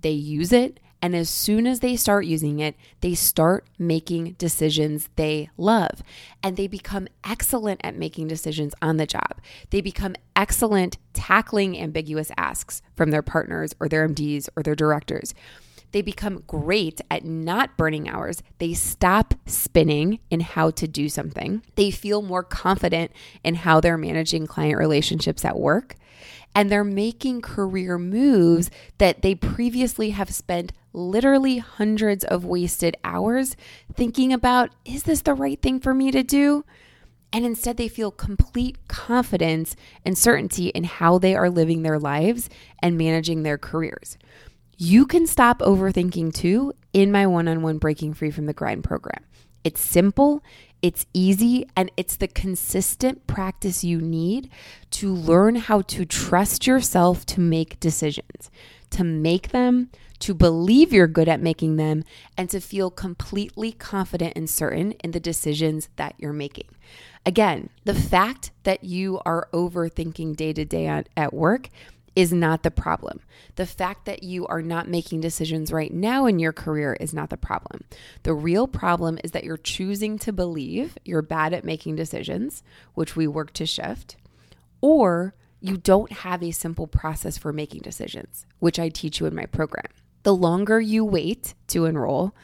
they 0.00 0.10
use 0.10 0.52
it, 0.52 0.80
and 1.00 1.14
as 1.14 1.30
soon 1.30 1.66
as 1.66 1.80
they 1.80 1.94
start 1.94 2.26
using 2.26 2.58
it, 2.58 2.74
they 3.00 3.14
start 3.14 3.66
making 3.78 4.32
decisions 4.32 5.08
they 5.16 5.48
love. 5.56 6.02
And 6.42 6.56
they 6.56 6.66
become 6.66 7.06
excellent 7.24 7.80
at 7.84 7.96
making 7.96 8.26
decisions 8.26 8.74
on 8.82 8.96
the 8.96 9.06
job. 9.06 9.40
They 9.70 9.80
become 9.80 10.16
excellent 10.34 10.98
tackling 11.12 11.78
ambiguous 11.78 12.32
asks 12.36 12.82
from 12.96 13.10
their 13.10 13.22
partners 13.22 13.74
or 13.78 13.88
their 13.88 14.08
MDs 14.08 14.48
or 14.56 14.62
their 14.62 14.74
directors. 14.74 15.34
They 15.92 16.02
become 16.02 16.44
great 16.46 17.00
at 17.10 17.24
not 17.24 17.76
burning 17.76 18.08
hours. 18.08 18.42
They 18.58 18.74
stop 18.74 19.34
spinning 19.46 20.18
in 20.30 20.40
how 20.40 20.70
to 20.72 20.86
do 20.86 21.08
something. 21.08 21.62
They 21.76 21.90
feel 21.90 22.22
more 22.22 22.42
confident 22.42 23.12
in 23.42 23.56
how 23.56 23.80
they're 23.80 23.98
managing 23.98 24.46
client 24.46 24.78
relationships 24.78 25.44
at 25.44 25.58
work. 25.58 25.96
And 26.54 26.70
they're 26.70 26.84
making 26.84 27.42
career 27.42 27.98
moves 27.98 28.70
that 28.98 29.22
they 29.22 29.34
previously 29.34 30.10
have 30.10 30.30
spent 30.34 30.72
literally 30.92 31.58
hundreds 31.58 32.24
of 32.24 32.44
wasted 32.44 32.96
hours 33.04 33.54
thinking 33.94 34.32
about 34.32 34.70
is 34.84 35.04
this 35.04 35.22
the 35.22 35.34
right 35.34 35.60
thing 35.60 35.78
for 35.78 35.94
me 35.94 36.10
to 36.10 36.22
do? 36.22 36.64
And 37.32 37.44
instead, 37.44 37.76
they 37.76 37.88
feel 37.88 38.10
complete 38.10 38.88
confidence 38.88 39.76
and 40.04 40.16
certainty 40.16 40.68
in 40.68 40.84
how 40.84 41.18
they 41.18 41.36
are 41.36 41.50
living 41.50 41.82
their 41.82 41.98
lives 41.98 42.48
and 42.82 42.96
managing 42.96 43.42
their 43.42 43.58
careers. 43.58 44.16
You 44.80 45.06
can 45.06 45.26
stop 45.26 45.58
overthinking 45.58 46.32
too 46.34 46.72
in 46.92 47.10
my 47.10 47.26
one 47.26 47.48
on 47.48 47.62
one 47.62 47.78
Breaking 47.78 48.14
Free 48.14 48.30
from 48.30 48.46
the 48.46 48.52
Grind 48.52 48.84
program. 48.84 49.24
It's 49.64 49.80
simple, 49.80 50.40
it's 50.82 51.04
easy, 51.12 51.66
and 51.76 51.90
it's 51.96 52.14
the 52.14 52.28
consistent 52.28 53.26
practice 53.26 53.82
you 53.82 54.00
need 54.00 54.48
to 54.92 55.12
learn 55.12 55.56
how 55.56 55.80
to 55.82 56.04
trust 56.04 56.68
yourself 56.68 57.26
to 57.26 57.40
make 57.40 57.80
decisions, 57.80 58.52
to 58.90 59.02
make 59.02 59.48
them, 59.48 59.90
to 60.20 60.32
believe 60.32 60.92
you're 60.92 61.08
good 61.08 61.28
at 61.28 61.42
making 61.42 61.74
them, 61.74 62.04
and 62.36 62.48
to 62.50 62.60
feel 62.60 62.88
completely 62.88 63.72
confident 63.72 64.34
and 64.36 64.48
certain 64.48 64.92
in 65.02 65.10
the 65.10 65.18
decisions 65.18 65.88
that 65.96 66.14
you're 66.18 66.32
making. 66.32 66.68
Again, 67.26 67.68
the 67.82 67.94
fact 67.94 68.52
that 68.62 68.84
you 68.84 69.20
are 69.26 69.48
overthinking 69.52 70.36
day 70.36 70.52
to 70.52 70.64
day 70.64 70.86
at 70.86 71.34
work 71.34 71.68
is 72.18 72.32
not 72.32 72.64
the 72.64 72.70
problem. 72.72 73.20
The 73.54 73.64
fact 73.64 74.04
that 74.06 74.24
you 74.24 74.44
are 74.48 74.60
not 74.60 74.88
making 74.88 75.20
decisions 75.20 75.70
right 75.70 75.94
now 75.94 76.26
in 76.26 76.40
your 76.40 76.52
career 76.52 76.96
is 76.98 77.14
not 77.14 77.30
the 77.30 77.36
problem. 77.36 77.84
The 78.24 78.34
real 78.34 78.66
problem 78.66 79.20
is 79.22 79.30
that 79.30 79.44
you're 79.44 79.56
choosing 79.56 80.18
to 80.18 80.32
believe 80.32 80.98
you're 81.04 81.22
bad 81.22 81.52
at 81.54 81.64
making 81.64 81.94
decisions, 81.94 82.64
which 82.94 83.14
we 83.14 83.28
work 83.28 83.52
to 83.52 83.66
shift, 83.66 84.16
or 84.80 85.36
you 85.60 85.76
don't 85.76 86.10
have 86.10 86.42
a 86.42 86.50
simple 86.50 86.88
process 86.88 87.38
for 87.38 87.52
making 87.52 87.82
decisions, 87.82 88.46
which 88.58 88.80
I 88.80 88.88
teach 88.88 89.20
you 89.20 89.26
in 89.26 89.34
my 89.36 89.46
program. 89.46 89.86
The 90.24 90.34
longer 90.34 90.80
you 90.80 91.04
wait 91.04 91.54
to 91.68 91.84
enroll, 91.84 92.34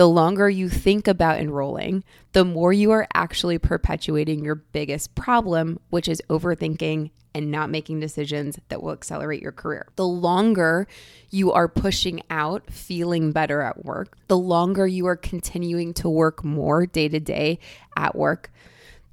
The 0.00 0.08
longer 0.08 0.48
you 0.48 0.70
think 0.70 1.06
about 1.06 1.40
enrolling, 1.40 2.04
the 2.32 2.42
more 2.42 2.72
you 2.72 2.90
are 2.90 3.06
actually 3.12 3.58
perpetuating 3.58 4.42
your 4.42 4.54
biggest 4.54 5.14
problem, 5.14 5.78
which 5.90 6.08
is 6.08 6.22
overthinking 6.30 7.10
and 7.34 7.50
not 7.50 7.68
making 7.68 8.00
decisions 8.00 8.58
that 8.70 8.82
will 8.82 8.92
accelerate 8.92 9.42
your 9.42 9.52
career. 9.52 9.88
The 9.96 10.06
longer 10.06 10.88
you 11.28 11.52
are 11.52 11.68
pushing 11.68 12.22
out 12.30 12.70
feeling 12.72 13.32
better 13.32 13.60
at 13.60 13.84
work, 13.84 14.16
the 14.28 14.38
longer 14.38 14.86
you 14.86 15.04
are 15.04 15.16
continuing 15.16 15.92
to 15.92 16.08
work 16.08 16.42
more 16.42 16.86
day 16.86 17.10
to 17.10 17.20
day 17.20 17.58
at 17.94 18.16
work, 18.16 18.50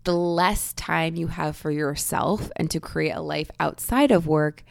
the 0.05 0.15
less 0.15 0.71
time 0.71 1.15
you 1.15 1.27
have 1.27 1.57
for 1.57 1.69
yourself 1.69 2.49
and 2.55 2.71
to 2.71 2.79
create 2.79 3.11
a 3.11 3.19
life 3.19 3.51
outside 3.59 4.09
of 4.09 4.25
work. 4.25 4.63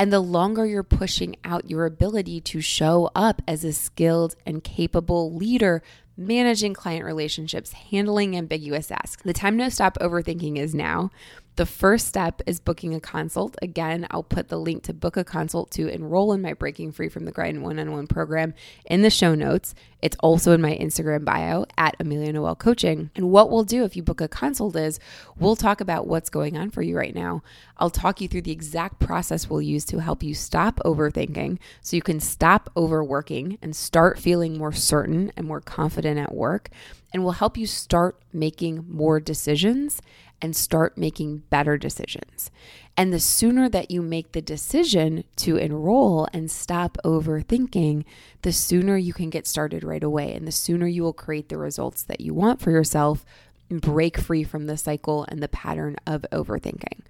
And 0.00 0.10
the 0.10 0.20
longer 0.20 0.64
you're 0.64 0.82
pushing 0.82 1.36
out 1.44 1.68
your 1.68 1.84
ability 1.84 2.40
to 2.40 2.62
show 2.62 3.10
up 3.14 3.42
as 3.46 3.64
a 3.64 3.72
skilled 3.74 4.34
and 4.46 4.64
capable 4.64 5.34
leader, 5.34 5.82
managing 6.16 6.72
client 6.72 7.04
relationships, 7.04 7.72
handling 7.72 8.34
ambiguous 8.34 8.90
asks. 8.90 9.22
The 9.22 9.34
time 9.34 9.58
to 9.58 9.70
stop 9.70 9.98
overthinking 10.00 10.56
is 10.56 10.74
now. 10.74 11.10
The 11.56 11.66
first 11.66 12.06
step 12.06 12.40
is 12.46 12.60
booking 12.60 12.94
a 12.94 13.00
consult. 13.00 13.56
Again, 13.60 14.06
I'll 14.10 14.22
put 14.22 14.48
the 14.48 14.58
link 14.58 14.82
to 14.84 14.94
book 14.94 15.16
a 15.16 15.24
consult 15.24 15.70
to 15.72 15.88
enroll 15.88 16.32
in 16.32 16.40
my 16.40 16.54
Breaking 16.54 16.92
Free 16.92 17.08
from 17.08 17.24
the 17.24 17.32
Grind 17.32 17.62
one 17.62 17.78
on 17.78 17.92
one 17.92 18.06
program 18.06 18.54
in 18.86 19.02
the 19.02 19.10
show 19.10 19.34
notes. 19.34 19.74
It's 20.00 20.16
also 20.20 20.52
in 20.52 20.62
my 20.62 20.78
Instagram 20.78 21.24
bio 21.24 21.66
at 21.76 21.96
Amelia 22.00 22.32
Noel 22.32 22.54
Coaching. 22.54 23.10
And 23.14 23.30
what 23.30 23.50
we'll 23.50 23.64
do 23.64 23.84
if 23.84 23.96
you 23.96 24.02
book 24.02 24.20
a 24.20 24.28
consult 24.28 24.76
is 24.76 24.98
we'll 25.38 25.56
talk 25.56 25.80
about 25.80 26.06
what's 26.06 26.30
going 26.30 26.56
on 26.56 26.70
for 26.70 26.82
you 26.82 26.96
right 26.96 27.14
now. 27.14 27.42
I'll 27.76 27.90
talk 27.90 28.20
you 28.20 28.28
through 28.28 28.42
the 28.42 28.52
exact 28.52 29.00
process 29.00 29.50
we'll 29.50 29.60
use 29.60 29.84
to 29.86 30.00
help 30.00 30.22
you 30.22 30.34
stop 30.34 30.80
overthinking 30.84 31.58
so 31.82 31.96
you 31.96 32.02
can 32.02 32.20
stop 32.20 32.70
overworking 32.76 33.58
and 33.60 33.74
start 33.76 34.18
feeling 34.18 34.56
more 34.56 34.72
certain 34.72 35.32
and 35.36 35.46
more 35.46 35.60
confident 35.60 36.18
at 36.18 36.34
work. 36.34 36.70
And 37.12 37.22
we'll 37.24 37.32
help 37.32 37.56
you 37.56 37.66
start 37.66 38.22
making 38.32 38.86
more 38.88 39.18
decisions 39.18 40.00
and 40.42 40.56
start 40.56 40.96
making 40.96 41.38
better 41.50 41.76
decisions. 41.76 42.50
And 42.96 43.12
the 43.12 43.20
sooner 43.20 43.68
that 43.68 43.90
you 43.90 44.02
make 44.02 44.32
the 44.32 44.42
decision 44.42 45.24
to 45.36 45.56
enroll 45.56 46.28
and 46.32 46.50
stop 46.50 46.98
overthinking, 47.04 48.04
the 48.42 48.52
sooner 48.52 48.96
you 48.96 49.12
can 49.12 49.30
get 49.30 49.46
started 49.46 49.84
right 49.84 50.02
away. 50.02 50.34
And 50.34 50.46
the 50.46 50.52
sooner 50.52 50.86
you 50.86 51.02
will 51.02 51.12
create 51.12 51.48
the 51.48 51.58
results 51.58 52.02
that 52.04 52.20
you 52.20 52.34
want 52.34 52.60
for 52.60 52.70
yourself 52.70 53.24
break 53.70 54.18
free 54.18 54.42
from 54.42 54.66
the 54.66 54.76
cycle 54.76 55.24
and 55.28 55.42
the 55.42 55.48
pattern 55.48 55.96
of 56.06 56.26
overthinking. 56.32 57.00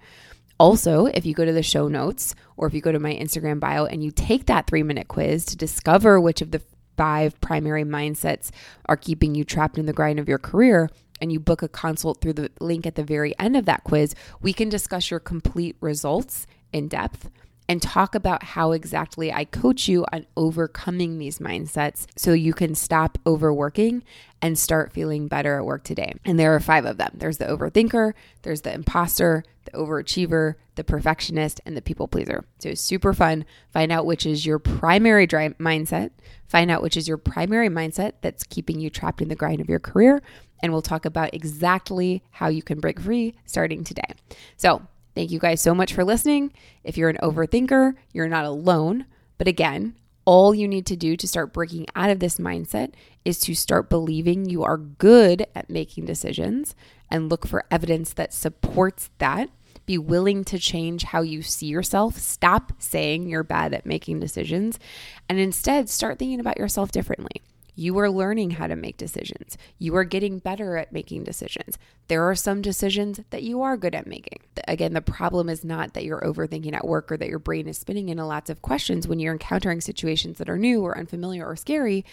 Also, 0.59 1.07
if 1.07 1.25
you 1.25 1.33
go 1.33 1.43
to 1.43 1.51
the 1.51 1.63
show 1.63 1.87
notes 1.87 2.35
or 2.55 2.67
if 2.67 2.73
you 2.73 2.81
go 2.81 2.91
to 2.91 2.99
my 2.99 3.15
Instagram 3.15 3.59
bio 3.59 3.85
and 3.85 4.03
you 4.03 4.11
take 4.11 4.45
that 4.45 4.67
three 4.67 4.83
minute 4.83 5.07
quiz 5.07 5.43
to 5.45 5.57
discover 5.57 6.21
which 6.21 6.41
of 6.41 6.51
the 6.51 6.61
five 6.97 7.39
primary 7.41 7.83
mindsets 7.83 8.51
are 8.85 8.95
keeping 8.95 9.33
you 9.33 9.43
trapped 9.43 9.79
in 9.79 9.87
the 9.87 9.93
grind 9.93 10.19
of 10.19 10.29
your 10.29 10.37
career, 10.37 10.87
and 11.21 11.31
you 11.31 11.39
book 11.39 11.61
a 11.61 11.69
consult 11.69 12.19
through 12.19 12.33
the 12.33 12.51
link 12.59 12.85
at 12.85 12.95
the 12.95 13.03
very 13.03 13.37
end 13.39 13.55
of 13.55 13.65
that 13.65 13.83
quiz, 13.83 14.15
we 14.41 14.51
can 14.51 14.67
discuss 14.67 15.11
your 15.11 15.19
complete 15.19 15.77
results 15.79 16.47
in 16.73 16.87
depth 16.87 17.29
and 17.71 17.81
talk 17.81 18.15
about 18.15 18.43
how 18.43 18.73
exactly 18.73 19.31
I 19.31 19.45
coach 19.45 19.87
you 19.87 20.05
on 20.11 20.25
overcoming 20.35 21.19
these 21.19 21.39
mindsets 21.39 22.05
so 22.17 22.33
you 22.33 22.53
can 22.53 22.75
stop 22.75 23.17
overworking 23.25 24.03
and 24.41 24.59
start 24.59 24.91
feeling 24.91 25.29
better 25.29 25.57
at 25.57 25.65
work 25.65 25.85
today. 25.85 26.13
And 26.25 26.37
there 26.37 26.53
are 26.53 26.59
five 26.59 26.83
of 26.83 26.97
them 26.97 27.11
there's 27.13 27.37
the 27.37 27.45
overthinker, 27.45 28.13
there's 28.41 28.61
the 28.61 28.73
imposter, 28.73 29.45
the 29.63 29.71
overachiever, 29.71 30.55
the 30.81 30.91
perfectionist, 30.91 31.61
and 31.63 31.77
the 31.77 31.81
people 31.81 32.07
pleaser. 32.07 32.43
So 32.57 32.73
super 32.73 33.13
fun. 33.13 33.45
Find 33.69 33.91
out 33.91 34.07
which 34.07 34.25
is 34.25 34.45
your 34.45 34.57
primary 34.57 35.27
mindset, 35.27 36.09
find 36.47 36.71
out 36.71 36.81
which 36.81 36.97
is 36.97 37.07
your 37.07 37.17
primary 37.17 37.69
mindset 37.69 38.13
that's 38.21 38.43
keeping 38.43 38.79
you 38.79 38.89
trapped 38.89 39.21
in 39.21 39.27
the 39.27 39.35
grind 39.35 39.61
of 39.61 39.69
your 39.69 39.79
career 39.79 40.21
and 40.61 40.71
we'll 40.71 40.81
talk 40.81 41.05
about 41.05 41.33
exactly 41.33 42.23
how 42.31 42.47
you 42.47 42.61
can 42.61 42.79
break 42.79 42.99
free 42.99 43.35
starting 43.45 43.83
today. 43.83 44.13
So, 44.57 44.81
thank 45.15 45.31
you 45.31 45.39
guys 45.39 45.61
so 45.61 45.73
much 45.73 45.93
for 45.93 46.03
listening. 46.03 46.53
If 46.83 46.97
you're 46.97 47.09
an 47.09 47.17
overthinker, 47.21 47.95
you're 48.13 48.27
not 48.27 48.45
alone. 48.45 49.05
But 49.37 49.47
again, 49.47 49.95
all 50.23 50.53
you 50.53 50.67
need 50.67 50.85
to 50.85 50.95
do 50.95 51.15
to 51.17 51.27
start 51.27 51.53
breaking 51.53 51.87
out 51.95 52.11
of 52.11 52.19
this 52.19 52.37
mindset 52.37 52.93
is 53.25 53.39
to 53.41 53.55
start 53.55 53.89
believing 53.89 54.47
you 54.47 54.63
are 54.63 54.77
good 54.77 55.47
at 55.55 55.69
making 55.69 56.05
decisions 56.05 56.75
and 57.09 57.29
look 57.29 57.47
for 57.47 57.65
evidence 57.71 58.13
that 58.13 58.33
supports 58.33 59.09
that. 59.17 59.49
Be 59.85 59.97
willing 59.97 60.43
to 60.45 60.59
change 60.59 61.03
how 61.03 61.21
you 61.21 61.41
see 61.41 61.67
yourself. 61.67 62.17
Stop 62.17 62.73
saying 62.79 63.27
you're 63.27 63.43
bad 63.43 63.73
at 63.73 63.85
making 63.85 64.19
decisions 64.19 64.79
and 65.27 65.39
instead 65.39 65.89
start 65.89 66.19
thinking 66.19 66.39
about 66.39 66.57
yourself 66.57 66.91
differently. 66.91 67.41
You 67.73 67.97
are 67.99 68.09
learning 68.09 68.51
how 68.51 68.67
to 68.67 68.75
make 68.75 68.97
decisions. 68.97 69.57
You 69.79 69.95
are 69.95 70.03
getting 70.03 70.39
better 70.39 70.75
at 70.77 70.91
making 70.91 71.23
decisions. 71.23 71.77
There 72.09 72.29
are 72.29 72.35
some 72.35 72.61
decisions 72.61 73.21
that 73.29 73.43
you 73.43 73.61
are 73.61 73.77
good 73.77 73.95
at 73.95 74.05
making. 74.05 74.39
Again, 74.67 74.93
the 74.93 75.01
problem 75.01 75.47
is 75.47 75.63
not 75.63 75.93
that 75.93 76.03
you're 76.03 76.21
overthinking 76.21 76.75
at 76.75 76.85
work 76.85 77.11
or 77.11 77.17
that 77.17 77.29
your 77.29 77.39
brain 77.39 77.67
is 77.67 77.77
spinning 77.77 78.09
into 78.09 78.25
lots 78.25 78.49
of 78.49 78.61
questions 78.61 79.07
when 79.07 79.19
you're 79.19 79.33
encountering 79.33 79.79
situations 79.79 80.37
that 80.37 80.49
are 80.49 80.57
new 80.57 80.81
or 80.81 80.97
unfamiliar 80.97 81.45
or 81.45 81.55
scary. 81.55 82.05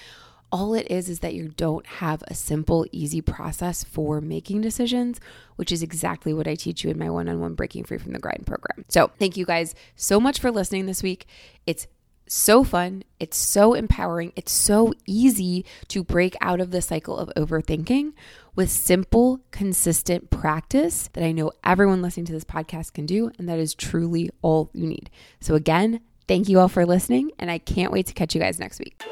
All 0.50 0.74
it 0.74 0.86
is 0.90 1.08
is 1.08 1.20
that 1.20 1.34
you 1.34 1.48
don't 1.48 1.86
have 1.86 2.22
a 2.26 2.34
simple, 2.34 2.86
easy 2.90 3.20
process 3.20 3.84
for 3.84 4.20
making 4.20 4.62
decisions, 4.62 5.20
which 5.56 5.70
is 5.70 5.82
exactly 5.82 6.32
what 6.32 6.48
I 6.48 6.54
teach 6.54 6.84
you 6.84 6.90
in 6.90 6.98
my 6.98 7.10
one 7.10 7.28
on 7.28 7.40
one 7.40 7.54
Breaking 7.54 7.84
Free 7.84 7.98
from 7.98 8.12
the 8.12 8.18
Grind 8.18 8.46
program. 8.46 8.84
So, 8.88 9.10
thank 9.18 9.36
you 9.36 9.44
guys 9.44 9.74
so 9.94 10.18
much 10.18 10.40
for 10.40 10.50
listening 10.50 10.86
this 10.86 11.02
week. 11.02 11.26
It's 11.66 11.86
so 12.26 12.64
fun. 12.64 13.04
It's 13.20 13.36
so 13.36 13.74
empowering. 13.74 14.32
It's 14.36 14.52
so 14.52 14.94
easy 15.06 15.64
to 15.88 16.02
break 16.02 16.36
out 16.40 16.60
of 16.60 16.70
the 16.70 16.82
cycle 16.82 17.16
of 17.16 17.30
overthinking 17.36 18.12
with 18.54 18.70
simple, 18.70 19.40
consistent 19.50 20.30
practice 20.30 21.08
that 21.12 21.24
I 21.24 21.32
know 21.32 21.52
everyone 21.64 22.02
listening 22.02 22.26
to 22.26 22.32
this 22.32 22.44
podcast 22.44 22.92
can 22.92 23.06
do. 23.06 23.30
And 23.38 23.48
that 23.48 23.58
is 23.58 23.74
truly 23.74 24.30
all 24.42 24.70
you 24.72 24.86
need. 24.86 25.10
So, 25.40 25.54
again, 25.54 26.00
thank 26.26 26.48
you 26.48 26.58
all 26.58 26.68
for 26.68 26.86
listening. 26.86 27.32
And 27.38 27.50
I 27.50 27.58
can't 27.58 27.92
wait 27.92 28.06
to 28.06 28.14
catch 28.14 28.34
you 28.34 28.40
guys 28.40 28.58
next 28.58 28.78
week. 28.78 29.02